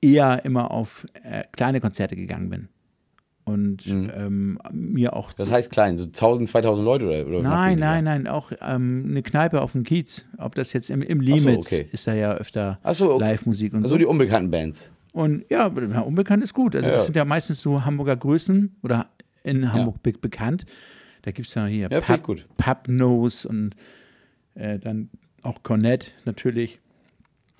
eher 0.00 0.44
immer 0.44 0.70
auf 0.70 1.06
äh, 1.22 1.44
kleine 1.52 1.80
Konzerte 1.80 2.16
gegangen 2.16 2.50
bin. 2.50 2.68
Und 3.46 3.86
ähm, 3.86 4.58
mir 4.72 5.14
auch. 5.14 5.28
Mhm. 5.28 5.34
Das 5.36 5.52
heißt 5.52 5.70
klein, 5.70 5.98
so 5.98 6.04
1000, 6.04 6.48
2000 6.48 6.84
Leute 6.84 7.06
oder, 7.06 7.26
oder 7.28 7.42
Nein, 7.42 7.78
nein, 7.78 8.02
nein, 8.02 8.26
auch 8.26 8.50
ähm, 8.60 9.06
eine 9.08 9.22
Kneipe 9.22 9.62
auf 9.62 9.70
dem 9.72 9.84
Kiez. 9.84 10.26
Ob 10.36 10.56
das 10.56 10.72
jetzt 10.72 10.90
im, 10.90 11.00
im 11.00 11.20
so, 11.20 11.26
Limitz 11.26 11.66
okay. 11.66 11.88
ist 11.92 12.08
da 12.08 12.14
ja 12.14 12.34
öfter 12.34 12.80
so, 12.92 13.12
okay. 13.14 13.20
Live-Musik 13.24 13.72
und 13.72 13.84
Also 13.84 13.94
so. 13.94 13.98
die 13.98 14.04
unbekannten 14.04 14.50
Bands. 14.50 14.90
Und 15.12 15.44
ja, 15.48 15.68
ja, 15.68 16.00
unbekannt 16.00 16.42
ist 16.42 16.54
gut. 16.54 16.74
Also 16.74 16.90
Ja. 16.90 16.96
das 16.96 17.06
sind 17.06 17.14
ja 17.14 17.24
meistens 17.24 17.62
so 17.62 17.84
Hamburger 17.84 18.16
Größen 18.16 18.76
oder 18.82 19.06
in 19.44 19.72
Hamburg 19.72 20.02
be 20.02 20.12
bekannt. 20.12 20.66
Da 21.22 21.30
gibt 21.30 21.46
es 21.46 21.54
ja 21.54 21.66
hier 21.66 21.88
Ja, 21.88 22.16
gut. 22.16 22.46
Pub 22.56 22.88
Nose 22.88 23.48
und 23.48 23.76
äh, 24.56 24.80
dann 24.80 25.08
auch 25.42 25.62
Cornette 25.62 26.08
natürlich. 26.24 26.80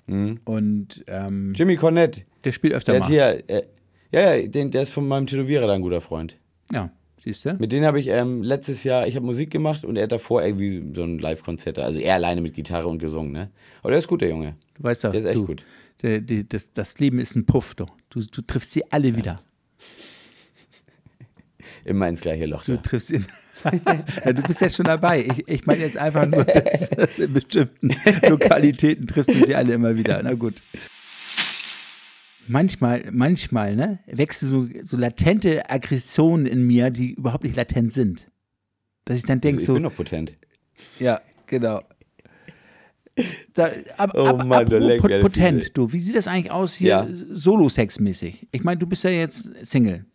Mhm. 0.07 0.41
Und 0.43 1.05
ähm, 1.07 1.53
Jimmy 1.55 1.77
Cornette, 1.77 2.21
der 2.43 2.51
spielt 2.51 2.73
öfter 2.73 2.91
der 2.91 3.01
mal. 3.01 3.07
hier, 3.07 3.43
äh, 3.49 3.63
ja, 4.11 4.35
ja, 4.35 4.47
den, 4.47 4.71
der 4.71 4.81
ist 4.81 4.91
von 4.91 5.07
meinem 5.07 5.27
Tätowierer 5.27 5.67
da 5.67 5.73
ein 5.73 5.81
guter 5.81 6.01
Freund. 6.01 6.35
Ja, 6.71 6.89
siehst 7.17 7.45
du? 7.45 7.53
Mit 7.59 7.71
denen 7.71 7.85
habe 7.85 7.99
ich 7.99 8.07
ähm, 8.07 8.43
letztes 8.43 8.83
Jahr, 8.83 9.07
ich 9.07 9.15
habe 9.15 9.25
Musik 9.25 9.49
gemacht 9.51 9.83
und 9.85 9.95
er 9.95 10.03
hat 10.03 10.11
davor 10.11 10.43
irgendwie 10.43 10.83
so 10.95 11.03
ein 11.03 11.19
Live-Konzert, 11.19 11.79
also 11.79 11.99
er 11.99 12.15
alleine 12.15 12.41
mit 12.41 12.53
Gitarre 12.53 12.87
und 12.87 12.99
gesungen, 12.99 13.31
ne? 13.31 13.49
Aber 13.81 13.89
der 13.91 13.99
ist 13.99 14.07
gut, 14.07 14.21
der 14.21 14.29
Junge. 14.29 14.55
Du 14.75 14.83
weißt 14.83 15.03
doch, 15.03 15.11
Der 15.11 15.19
ist 15.19 15.25
echt 15.25 15.37
du, 15.37 15.45
gut. 15.45 15.65
Der, 16.01 16.21
die, 16.21 16.47
das, 16.47 16.73
das 16.73 16.99
Leben 16.99 17.19
ist 17.19 17.35
ein 17.35 17.45
Puff, 17.45 17.73
doch. 17.75 17.89
Du, 18.09 18.21
du 18.21 18.41
triffst 18.41 18.71
sie 18.73 18.89
alle 18.91 19.15
wieder. 19.15 19.41
Immer 21.85 22.07
ins 22.09 22.21
gleiche 22.21 22.45
Loch. 22.45 22.63
Du 22.65 22.75
Da. 22.75 22.81
triffst 22.81 23.11
ihn. 23.11 23.25
ja, 24.23 24.33
du 24.33 24.43
bist 24.43 24.61
ja 24.61 24.69
schon 24.69 24.85
dabei. 24.85 25.25
Ich, 25.25 25.47
ich 25.47 25.65
meine 25.65 25.81
jetzt 25.81 25.97
einfach 25.97 26.25
nur, 26.27 26.43
dass, 26.45 26.89
dass 26.91 27.17
in 27.19 27.33
bestimmten 27.33 27.89
Lokalitäten 28.29 29.07
triffst 29.07 29.33
du 29.33 29.45
sie 29.45 29.55
alle 29.55 29.73
immer 29.73 29.95
wieder. 29.97 30.21
Na 30.21 30.33
gut. 30.33 30.55
Manchmal, 32.47 33.05
manchmal, 33.11 33.75
ne, 33.75 33.99
wechseln 34.07 34.49
so, 34.49 34.67
so 34.83 34.97
latente 34.97 35.69
Aggressionen 35.69 36.45
in 36.45 36.65
mir, 36.65 36.89
die 36.91 37.13
überhaupt 37.13 37.43
nicht 37.43 37.55
latent 37.55 37.91
sind. 37.93 38.29
Dass 39.05 39.17
ich 39.17 39.23
dann 39.25 39.41
denke, 39.41 39.57
Also, 39.59 39.63
ich 39.63 39.67
so, 39.67 39.73
bin 39.75 39.83
doch 39.83 39.95
potent. 39.95 40.33
ja, 40.99 41.21
genau. 41.45 41.81
Da, 43.53 43.71
ab, 43.97 44.11
Oh 44.13 44.25
ab, 44.27 44.37
Mann, 44.45 44.51
apropos 44.67 44.79
leck 44.87 45.03
alle 45.03 45.19
potent, 45.21 45.71
du, 45.75 45.91
wie 45.91 45.99
sieht 45.99 46.15
das 46.15 46.27
eigentlich 46.27 46.51
aus 46.51 46.75
hier 46.75 46.87
Ja. 46.89 47.07
Solo-Sex-mäßig? 47.31 48.47
Ich 48.51 48.63
meine, 48.63 48.77
du 48.77 48.85
bist 48.85 49.03
ja 49.03 49.09
jetzt 49.09 49.49
Single. 49.65 50.05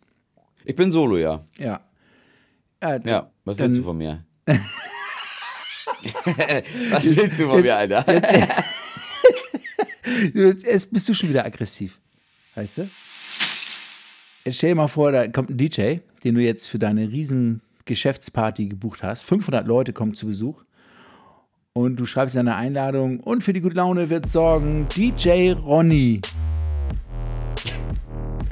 Ich 0.63 0.75
bin 0.75 0.91
Solo, 0.91 1.17
ja. 1.17 1.43
Ja. 1.57 1.81
Ja, 2.81 2.99
Ja, 3.05 3.31
was 3.43 3.57
willst 3.57 3.79
du 3.79 3.83
von 3.83 3.97
mir? 3.97 4.25
was 6.91 7.05
willst 7.15 7.39
du 7.39 7.47
von 7.49 7.61
mir, 7.61 7.75
Alter? 7.75 8.05
Jetzt, 10.33 10.65
jetzt 10.65 10.91
bist 10.91 11.07
du 11.09 11.13
schon 11.13 11.29
wieder 11.29 11.45
aggressiv. 11.45 11.99
Weißt 12.55 12.79
du? 12.79 12.89
Jetzt 14.45 14.57
stell 14.57 14.71
dir 14.71 14.75
mal 14.75 14.87
vor, 14.87 15.11
da 15.11 15.27
kommt 15.27 15.49
ein 15.49 15.57
DJ, 15.57 15.97
den 16.23 16.35
du 16.35 16.41
jetzt 16.41 16.67
für 16.67 16.79
deine 16.79 17.09
riesen 17.09 17.61
Geschäftsparty 17.85 18.67
gebucht 18.67 19.03
hast. 19.03 19.23
500 19.23 19.65
Leute 19.67 19.93
kommen 19.93 20.13
zu 20.13 20.27
Besuch. 20.27 20.63
Und 21.73 21.95
du 21.95 22.05
schreibst 22.05 22.37
eine 22.37 22.55
Einladung 22.55 23.19
und 23.19 23.43
für 23.43 23.53
die 23.53 23.61
gute 23.61 23.75
Laune 23.75 24.09
wird 24.09 24.29
sorgen 24.29 24.87
DJ 24.95 25.53
Ronny. 25.53 26.21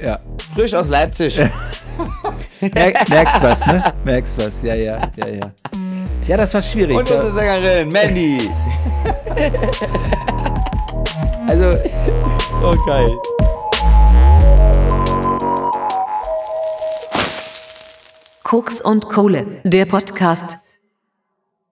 Ja, 0.00 0.18
Frisch 0.54 0.74
aus 0.74 0.88
Leipzig. 0.88 1.38
Merk, 2.74 3.08
merkst 3.08 3.42
was, 3.42 3.64
ne? 3.66 3.84
Merkst 4.04 4.38
was, 4.38 4.62
ja, 4.62 4.74
ja, 4.74 4.98
ja, 5.16 5.28
ja. 5.28 5.52
Ja, 6.26 6.36
das 6.36 6.54
war 6.54 6.62
schwierig. 6.62 6.96
Und 6.96 7.08
unsere 7.10 7.32
Sängerin, 7.32 7.88
Mandy. 7.88 8.48
Also, 11.46 11.76
Oh, 12.64 12.76
Koks 18.52 18.82
und 18.82 19.08
Kohle, 19.08 19.62
der 19.64 19.86
Podcast. 19.86 20.61